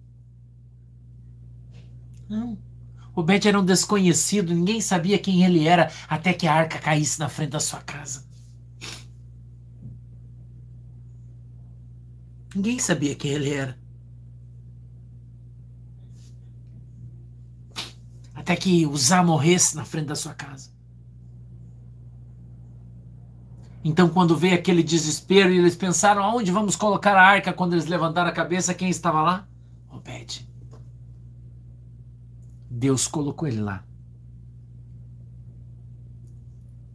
[2.28, 2.58] Não.
[3.14, 7.28] Obed era um desconhecido, ninguém sabia quem ele era até que a arca caísse na
[7.28, 8.24] frente da sua casa.
[12.54, 13.78] Ninguém sabia quem ele era.
[18.34, 20.70] Até que Uzá morresse na frente da sua casa.
[23.82, 27.86] Então, quando veio aquele desespero e eles pensaram aonde vamos colocar a arca, quando eles
[27.86, 29.48] levantaram a cabeça, quem estava lá?
[29.90, 30.48] Obed.
[32.76, 33.86] Deus colocou ele lá.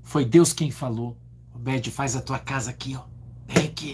[0.04, 1.18] Foi Deus quem falou.
[1.56, 3.06] Obed, faz a tua casa aqui, ó.
[3.48, 3.94] Vem aqui.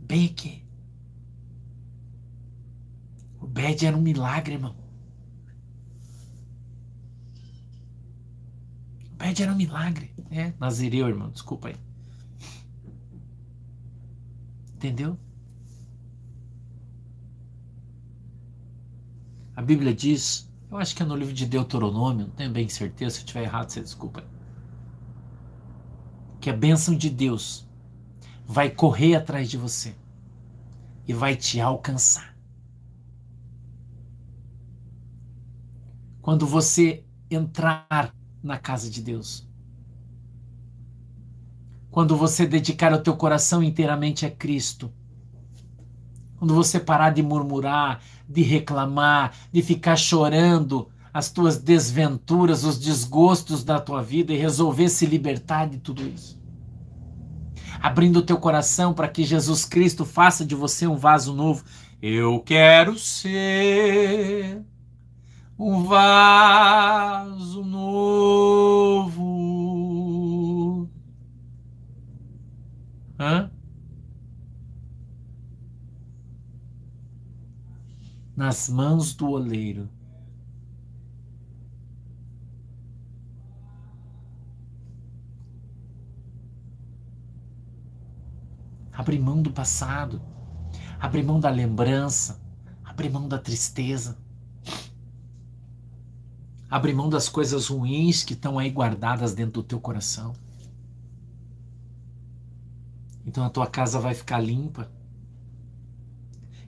[0.00, 0.64] Bem aqui.
[3.38, 4.74] Obed era um milagre, irmão.
[9.12, 10.14] Obed era um milagre.
[10.30, 11.76] É, Nazireu, irmão, desculpa aí.
[14.74, 15.18] Entendeu?
[19.56, 23.16] A Bíblia diz, eu acho que é no livro de Deuteronômio, não tenho bem certeza,
[23.16, 24.24] se eu estiver errado, você desculpa.
[26.40, 27.66] Que a bênção de Deus
[28.46, 29.94] vai correr atrás de você
[31.06, 32.36] e vai te alcançar.
[36.20, 39.48] Quando você entrar na casa de Deus.
[41.90, 44.92] Quando você dedicar o teu coração inteiramente a Cristo
[46.44, 53.62] quando você parar de murmurar, de reclamar, de ficar chorando as tuas desventuras, os desgostos
[53.62, 56.42] da tua vida e resolver se libertar de tudo isso.
[57.80, 61.64] Abrindo o teu coração para que Jesus Cristo faça de você um vaso novo.
[62.02, 64.60] Eu quero ser
[65.58, 69.34] um vaso novo.
[73.18, 73.53] Hã?
[78.36, 79.88] Nas mãos do oleiro.
[88.92, 90.22] Abre mão do passado,
[91.00, 92.40] abre mão da lembrança,
[92.84, 94.16] abre mão da tristeza,
[96.70, 100.32] abre mão das coisas ruins que estão aí guardadas dentro do teu coração.
[103.26, 104.90] Então a tua casa vai ficar limpa.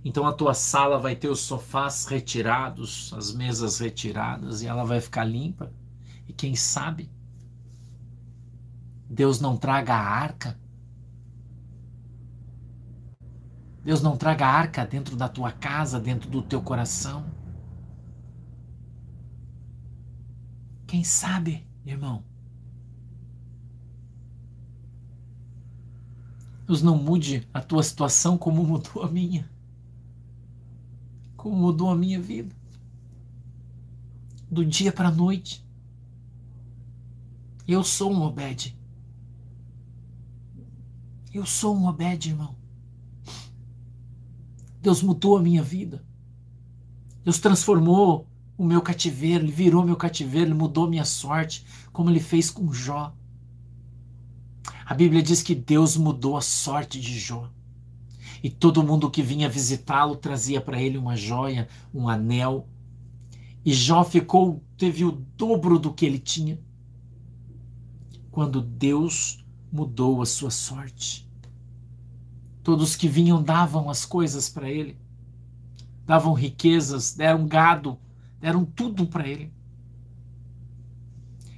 [0.07, 5.01] Então a tua sala vai ter os sofás retirados, as mesas retiradas e ela vai
[5.01, 5.73] ficar limpa.
[6.29, 7.11] E quem sabe
[9.11, 10.57] Deus não traga a arca.
[13.83, 17.27] Deus não traga a arca dentro da tua casa, dentro do teu coração.
[20.87, 22.23] Quem sabe, irmão?
[26.65, 29.56] Deus não mude a tua situação como mudou a minha
[31.47, 32.53] como mudou a minha vida.
[34.51, 35.65] Do dia para a noite.
[37.69, 38.77] Eu sou um Obed.
[41.33, 42.57] Eu sou um Obed, irmão.
[44.83, 46.05] Deus mudou a minha vida.
[47.23, 48.27] Deus transformou
[48.59, 52.73] o meu cativeiro, Ele virou meu cativeiro, Ele mudou minha sorte, como Ele fez com
[52.73, 53.15] Jó.
[54.85, 57.49] A Bíblia diz que Deus mudou a sorte de Jó.
[58.43, 62.69] E todo mundo que vinha visitá-lo trazia para ele uma joia, um anel.
[63.65, 66.59] E Jó ficou, teve o dobro do que ele tinha.
[68.31, 71.29] Quando Deus mudou a sua sorte.
[72.63, 74.99] Todos que vinham davam as coisas para ele,
[76.05, 77.99] davam riquezas, deram gado,
[78.41, 79.53] deram tudo para ele.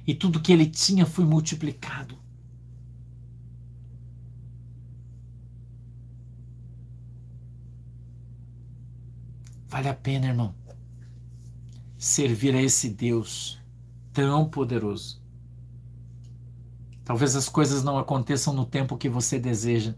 [0.05, 2.15] E tudo que ele tinha foi multiplicado.
[9.69, 10.53] Vale a pena, irmão
[11.99, 13.61] servir a esse Deus
[14.13, 15.21] tão poderoso.
[17.03, 19.93] Talvez as coisas não aconteçam no tempo que você deseja,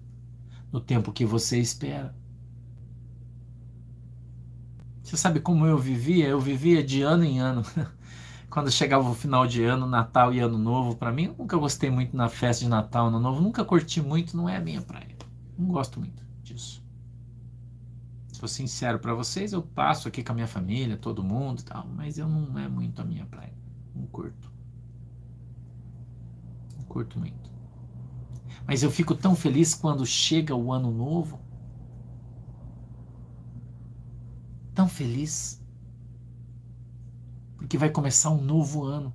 [0.72, 2.16] no tempo que você espera.
[5.04, 6.28] Você sabe como eu vivia?
[6.28, 7.62] Eu vivia de ano em ano.
[8.50, 11.90] Quando chegava o final de ano, Natal e Ano Novo, para mim, eu nunca gostei
[11.90, 15.16] muito na festa de Natal, Ano Novo, nunca curti muito, não é a minha praia.
[15.58, 16.81] Não gosto muito disso
[18.42, 22.18] sou sincero para vocês, eu passo aqui com a minha família, todo mundo tal, mas
[22.18, 23.54] eu não é muito a minha praia.
[23.94, 24.52] Não curto.
[26.76, 27.52] Não curto muito.
[28.66, 31.40] Mas eu fico tão feliz quando chega o ano novo.
[34.74, 35.62] Tão feliz.
[37.58, 39.14] Porque vai começar um novo ano.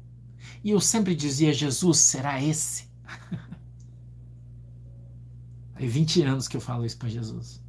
[0.63, 2.89] E eu sempre dizia, Jesus, será esse?
[5.75, 7.66] Aí 20 anos que eu falo isso para Jesus.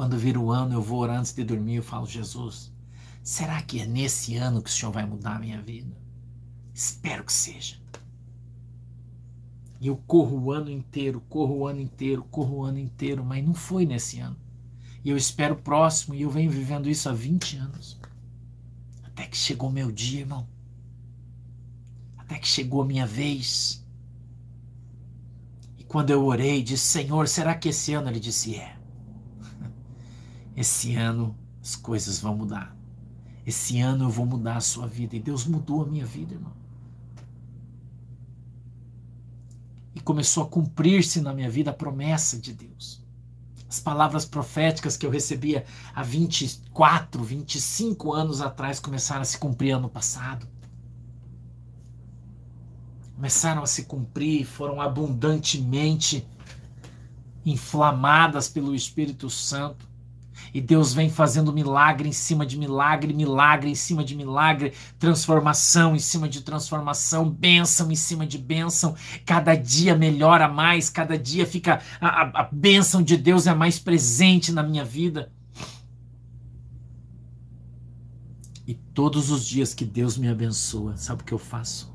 [0.00, 2.72] Quando vira o ano, eu vou orar antes de dormir, eu falo, Jesus,
[3.22, 5.94] será que é nesse ano que o Senhor vai mudar a minha vida?
[6.72, 7.76] Espero que seja.
[9.78, 13.44] E eu corro o ano inteiro, corro o ano inteiro, corro o ano inteiro, mas
[13.44, 14.38] não foi nesse ano.
[15.04, 18.00] E eu espero o próximo, e eu venho vivendo isso há 20 anos.
[19.02, 20.48] Até que chegou meu dia, irmão.
[22.16, 23.84] Até que chegou a minha vez.
[25.76, 28.08] E quando eu orei, disse: Senhor, será que esse ano?
[28.08, 28.79] Ele disse: É.
[30.60, 32.76] Esse ano as coisas vão mudar.
[33.46, 35.16] Esse ano eu vou mudar a sua vida.
[35.16, 36.52] E Deus mudou a minha vida, irmão.
[39.94, 43.02] E começou a cumprir-se na minha vida a promessa de Deus.
[43.66, 49.70] As palavras proféticas que eu recebia há 24, 25 anos atrás começaram a se cumprir
[49.70, 50.46] ano passado.
[53.14, 56.28] Começaram a se cumprir, foram abundantemente
[57.46, 59.88] inflamadas pelo Espírito Santo.
[60.52, 65.94] E Deus vem fazendo milagre em cima de milagre, milagre em cima de milagre, transformação
[65.94, 68.94] em cima de transformação, bênção em cima de bênção.
[69.24, 71.80] Cada dia melhora mais, cada dia fica.
[72.00, 75.30] A, a, a bênção de Deus é mais presente na minha vida.
[78.66, 81.92] E todos os dias que Deus me abençoa, sabe o que eu faço?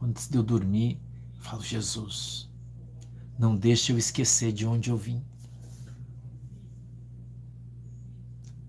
[0.00, 1.00] Antes de eu dormir,
[1.36, 2.48] eu falo: Jesus,
[3.38, 5.24] não deixe eu esquecer de onde eu vim.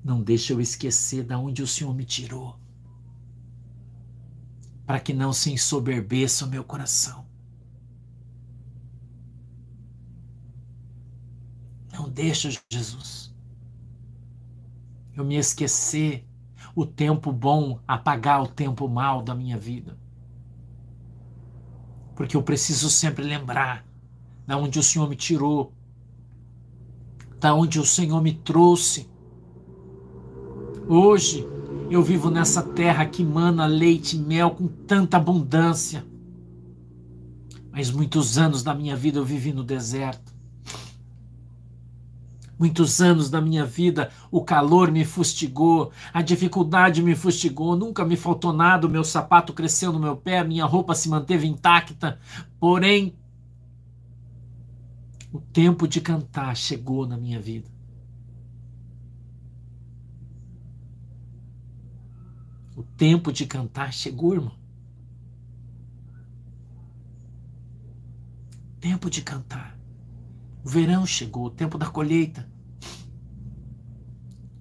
[0.04, 2.60] Não deixe eu esquecer da onde o Senhor me tirou.
[4.86, 7.26] Para que não se ensoberbeça o meu coração.
[11.94, 13.32] Não deixa, Jesus,
[15.16, 16.26] eu me esquecer
[16.76, 20.00] o tempo bom apagar o tempo mal da minha vida.
[22.16, 23.86] Porque eu preciso sempre lembrar
[24.48, 25.74] da onde o Senhor me tirou,
[27.40, 29.11] da onde o Senhor me trouxe
[30.88, 31.48] Hoje
[31.90, 36.06] eu vivo nessa terra que mana leite e mel com tanta abundância.
[37.72, 40.32] Mas muitos anos da minha vida eu vivi no deserto.
[42.58, 48.16] Muitos anos da minha vida o calor me fustigou, a dificuldade me fustigou, nunca me
[48.16, 52.20] faltou nada, o meu sapato cresceu no meu pé, minha roupa se manteve intacta.
[52.60, 53.16] Porém,
[55.34, 57.68] o tempo de cantar chegou na minha vida.
[63.02, 64.56] Tempo de cantar chegou, irmão.
[68.80, 69.76] Tempo de cantar.
[70.64, 72.48] O verão chegou, o tempo da colheita.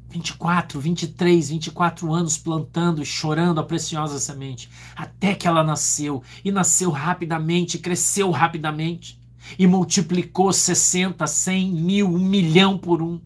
[0.09, 6.51] 24, 23, 24 anos plantando e chorando a preciosa semente, até que ela nasceu, e
[6.51, 9.23] nasceu rapidamente, cresceu rapidamente,
[9.59, 13.21] e multiplicou 60, 100, mil, um milhão por um.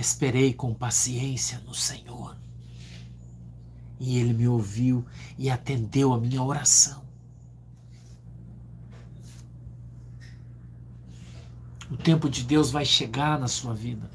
[0.00, 2.34] Esperei com paciência no Senhor.
[3.98, 5.04] E Ele me ouviu
[5.36, 7.04] e atendeu a minha oração.
[11.90, 14.10] O tempo de Deus vai chegar na sua vida.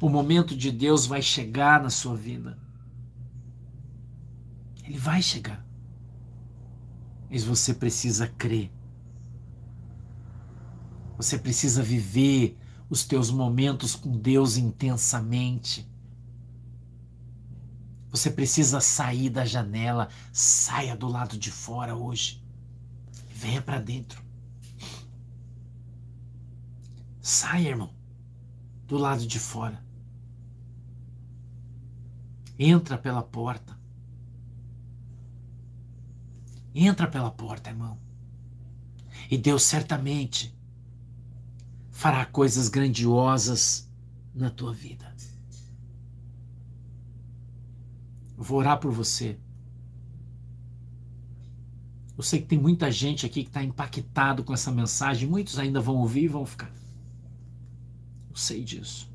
[0.00, 2.58] O momento de Deus vai chegar na sua vida.
[4.82, 5.62] Ele vai chegar.
[7.28, 8.72] Mas você precisa crer.
[11.18, 12.56] Você precisa viver
[12.88, 15.88] os teus momentos com Deus intensamente.
[18.10, 22.42] Você precisa sair da janela, saia do lado de fora hoje.
[23.28, 24.24] Venha para dentro.
[27.20, 27.92] Saia, irmão,
[28.86, 29.84] do lado de fora.
[32.58, 33.76] Entra pela porta.
[36.74, 37.98] Entra pela porta, irmão.
[39.30, 40.55] E Deus certamente
[41.96, 43.88] fará coisas grandiosas
[44.34, 45.06] na tua vida.
[48.36, 49.38] vou orar por você.
[52.18, 55.26] Eu sei que tem muita gente aqui que está impactado com essa mensagem.
[55.26, 56.70] Muitos ainda vão ouvir e vão ficar.
[58.28, 59.10] Eu sei disso.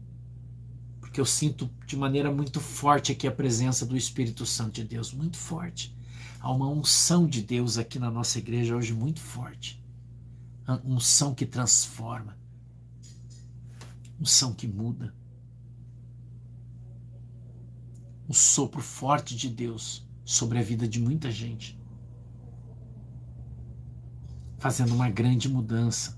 [1.00, 5.14] Porque eu sinto de maneira muito forte aqui a presença do Espírito Santo de Deus.
[5.14, 5.96] Muito forte.
[6.40, 9.80] Há uma unção de Deus aqui na nossa igreja hoje muito forte.
[10.84, 12.41] Unção que transforma.
[14.22, 15.14] Unção que muda.
[18.32, 21.78] um sopro forte de Deus sobre a vida de muita gente,
[24.58, 26.18] fazendo uma grande mudança.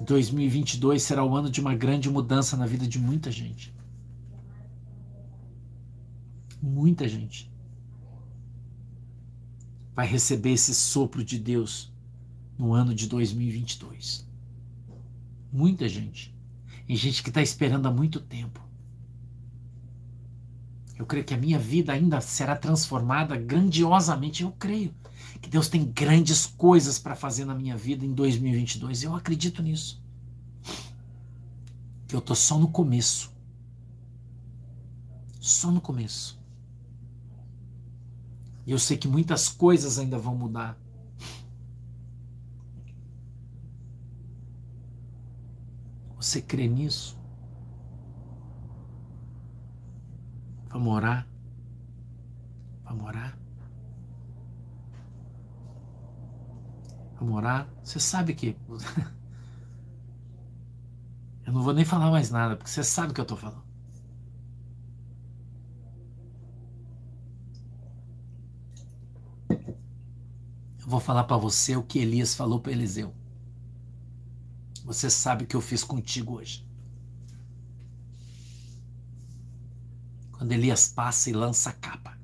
[0.00, 3.74] 2022 será o ano de uma grande mudança na vida de muita gente.
[6.62, 7.50] Muita gente
[9.96, 11.92] vai receber esse sopro de Deus
[12.56, 14.25] no ano de 2022.
[15.52, 16.34] Muita gente.
[16.88, 18.60] E gente que está esperando há muito tempo.
[20.98, 24.42] Eu creio que a minha vida ainda será transformada grandiosamente.
[24.42, 24.94] Eu creio
[25.40, 29.02] que Deus tem grandes coisas para fazer na minha vida em 2022.
[29.02, 30.02] Eu acredito nisso.
[32.08, 33.30] Que eu tô só no começo.
[35.38, 36.38] Só no começo.
[38.66, 40.78] E eu sei que muitas coisas ainda vão mudar.
[46.26, 47.16] Você crê nisso?
[50.70, 51.24] Vamos orar?
[52.82, 53.38] Vamos orar?
[57.20, 57.68] Vamos orar?
[57.80, 58.56] Você sabe que.
[61.46, 63.62] Eu não vou nem falar mais nada, porque você sabe o que eu estou falando.
[70.80, 73.14] Eu vou falar para você o que Elias falou para Eliseu.
[74.86, 76.66] Você sabe o que eu fiz contigo hoje.
[80.36, 82.16] quando Elias passa e lança a capa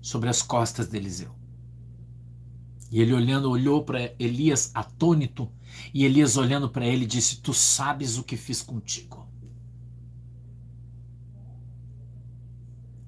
[0.00, 1.34] sobre as costas de Eliseu.
[2.90, 5.50] E ele olhando, olhou para Elias atônito,
[5.92, 9.28] e Elias olhando para ele disse: Tu sabes o que fiz contigo.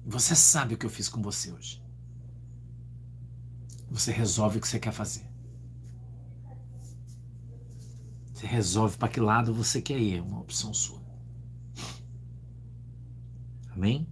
[0.05, 1.81] Você sabe o que eu fiz com você hoje.
[3.89, 5.30] Você resolve o que você quer fazer.
[8.41, 10.99] Você resolve para que lado você quer ir, é uma opção sua.
[13.69, 14.07] Amém?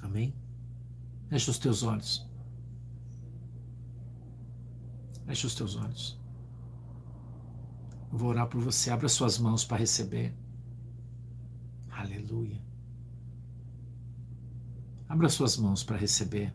[0.00, 0.32] Amém?
[1.28, 2.24] Feche os teus olhos.
[5.26, 6.20] Feche os teus olhos.
[8.12, 8.92] Eu vou orar por você.
[8.92, 10.32] Abra suas mãos para receber.
[11.90, 12.62] Aleluia.
[15.08, 16.54] Abra suas mãos para receber.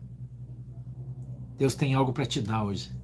[1.58, 2.95] Deus tem algo para te dar hoje.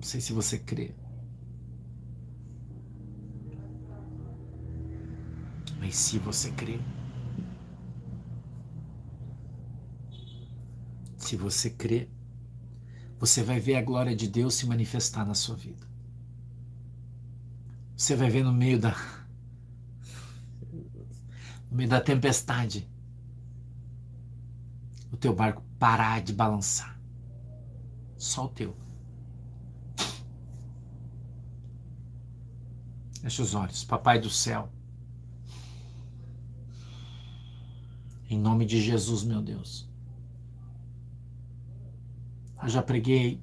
[0.00, 0.94] Não sei se você crê.
[5.78, 6.80] Mas se você crê,
[11.18, 12.08] se você crê,
[13.18, 15.86] você vai ver a glória de Deus se manifestar na sua vida.
[17.94, 18.96] Você vai ver no meio da
[21.70, 22.88] no meio da tempestade
[25.12, 26.98] o teu barco parar de balançar.
[28.16, 28.89] Só o teu.
[33.20, 34.70] Feche os olhos, Papai do céu.
[38.30, 39.88] Em nome de Jesus, meu Deus.
[42.62, 43.42] Eu já preguei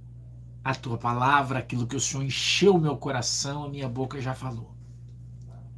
[0.63, 4.75] a tua palavra, aquilo que o Senhor encheu meu coração, a minha boca já falou.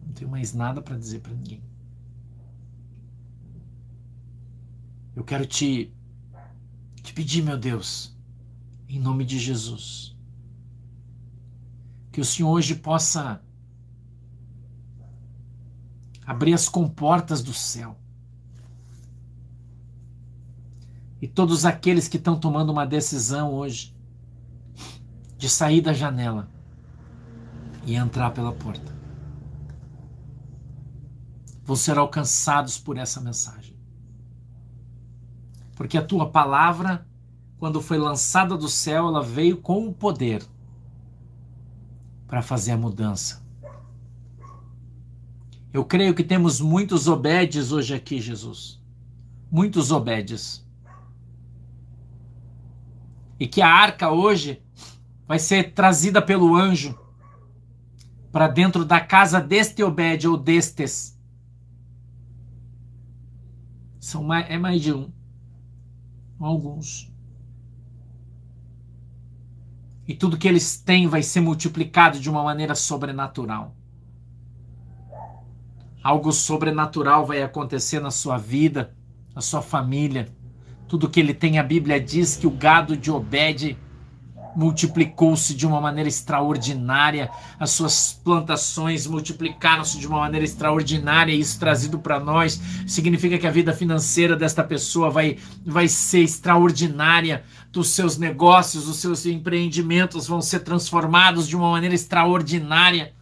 [0.01, 1.61] Não tenho mais nada para dizer para ninguém.
[5.13, 5.93] Eu quero te,
[7.03, 8.17] te pedir, meu Deus,
[8.87, 10.15] em nome de Jesus,
[12.11, 13.43] que o Senhor hoje possa
[16.29, 17.97] abrir as comportas do céu
[21.19, 23.95] e todos aqueles que estão tomando uma decisão hoje
[25.39, 26.47] de sair da janela
[27.83, 28.95] e entrar pela porta
[31.63, 33.75] vão ser alcançados por essa mensagem.
[35.75, 37.07] Porque a tua palavra
[37.57, 40.45] quando foi lançada do céu, ela veio com o poder
[42.27, 43.48] para fazer a mudança.
[45.79, 48.83] Eu creio que temos muitos obedes hoje aqui, Jesus.
[49.49, 50.67] Muitos obedes.
[53.39, 54.61] E que a arca hoje
[55.25, 56.99] vai ser trazida pelo anjo
[58.29, 61.17] para dentro da casa deste obede ou destes.
[64.01, 65.09] São mais, é mais de um.
[66.41, 67.09] Alguns.
[70.05, 73.78] E tudo que eles têm vai ser multiplicado de uma maneira sobrenatural.
[76.09, 78.91] Algo sobrenatural vai acontecer na sua vida,
[79.35, 80.27] na sua família.
[80.87, 83.77] Tudo que ele tem, a Bíblia diz que o gado de Obed
[84.55, 87.29] multiplicou-se de uma maneira extraordinária,
[87.59, 93.45] as suas plantações multiplicaram-se de uma maneira extraordinária, e isso trazido para nós significa que
[93.45, 100.25] a vida financeira desta pessoa vai, vai ser extraordinária, dos seus negócios, os seus empreendimentos
[100.25, 103.13] vão ser transformados de uma maneira extraordinária.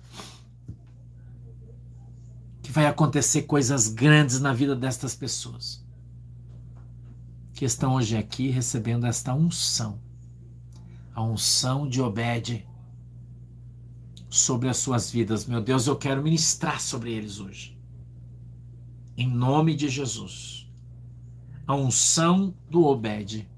[2.78, 5.84] Vai acontecer coisas grandes na vida destas pessoas
[7.52, 9.99] que estão hoje aqui recebendo esta unção
[11.12, 12.68] a unção de Obed
[14.30, 15.48] sobre as suas vidas.
[15.48, 17.76] Meu Deus, eu quero ministrar sobre eles hoje.
[19.18, 20.72] Em nome de Jesus.
[21.66, 23.49] A unção do Obed.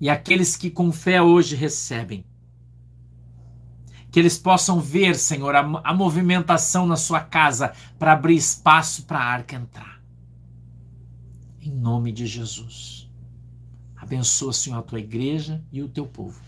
[0.00, 2.24] E aqueles que com fé hoje recebem.
[4.12, 9.18] Que eles possam ver, Senhor, a, a movimentação na sua casa para abrir espaço para
[9.18, 10.00] a arca entrar.
[11.60, 13.10] Em nome de Jesus.
[13.96, 16.40] Abençoa, Senhor, a tua igreja e o teu povo.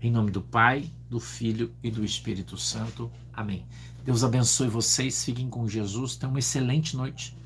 [0.00, 3.10] Em nome do Pai, do Filho e do Espírito Santo.
[3.32, 3.66] Amém.
[4.04, 5.24] Deus abençoe vocês.
[5.24, 6.14] Fiquem com Jesus.
[6.14, 7.36] Tenham uma excelente noite.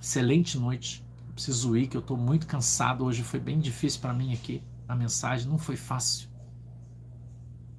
[0.00, 1.04] Excelente noite.
[1.34, 3.04] Preciso ir, que eu estou muito cansado.
[3.04, 4.62] Hoje foi bem difícil para mim aqui.
[4.88, 6.27] A mensagem não foi fácil.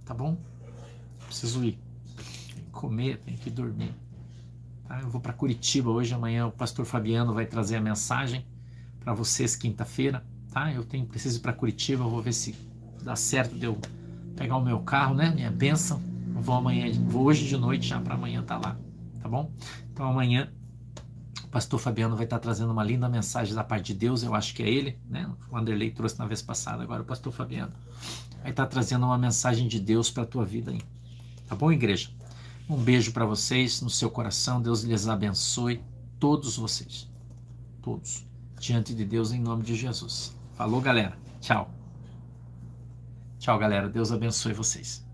[0.10, 0.36] Tá bom?
[1.28, 1.78] Preciso ir.
[2.16, 3.94] Tem que comer, tem que dormir.
[4.88, 5.02] Tá?
[5.02, 8.44] Eu vou para Curitiba hoje, amanhã o pastor Fabiano vai trazer a mensagem
[9.00, 10.74] para vocês quinta-feira, tá?
[10.74, 12.56] Eu tenho preciso ir para Curitiba, vou ver se
[13.04, 13.78] dá certo de eu
[14.36, 15.30] pegar o meu carro, né?
[15.30, 16.02] Minha benção.
[16.34, 18.80] Vou amanhã, vou hoje de noite já para amanhã tá lá,
[19.22, 19.54] tá bom?
[19.94, 20.52] Então amanhã
[21.44, 24.34] o pastor Fabiano vai estar tá trazendo uma linda mensagem da parte de Deus, eu
[24.34, 25.30] acho que é ele, né?
[25.52, 27.74] O Anderley trouxe na vez passada, agora o pastor Fabiano
[28.46, 30.82] estar tá trazendo uma mensagem de Deus para a tua vida aí.
[31.48, 32.10] Tá bom, igreja?
[32.70, 34.62] Um beijo para vocês no seu coração.
[34.62, 35.82] Deus lhes abençoe,
[36.20, 37.10] todos vocês.
[37.82, 38.26] Todos.
[38.60, 40.38] Diante de Deus, em nome de Jesus.
[40.54, 41.18] Falou, galera.
[41.42, 41.74] Tchau.
[43.40, 43.90] Tchau, galera.
[43.90, 45.09] Deus abençoe vocês.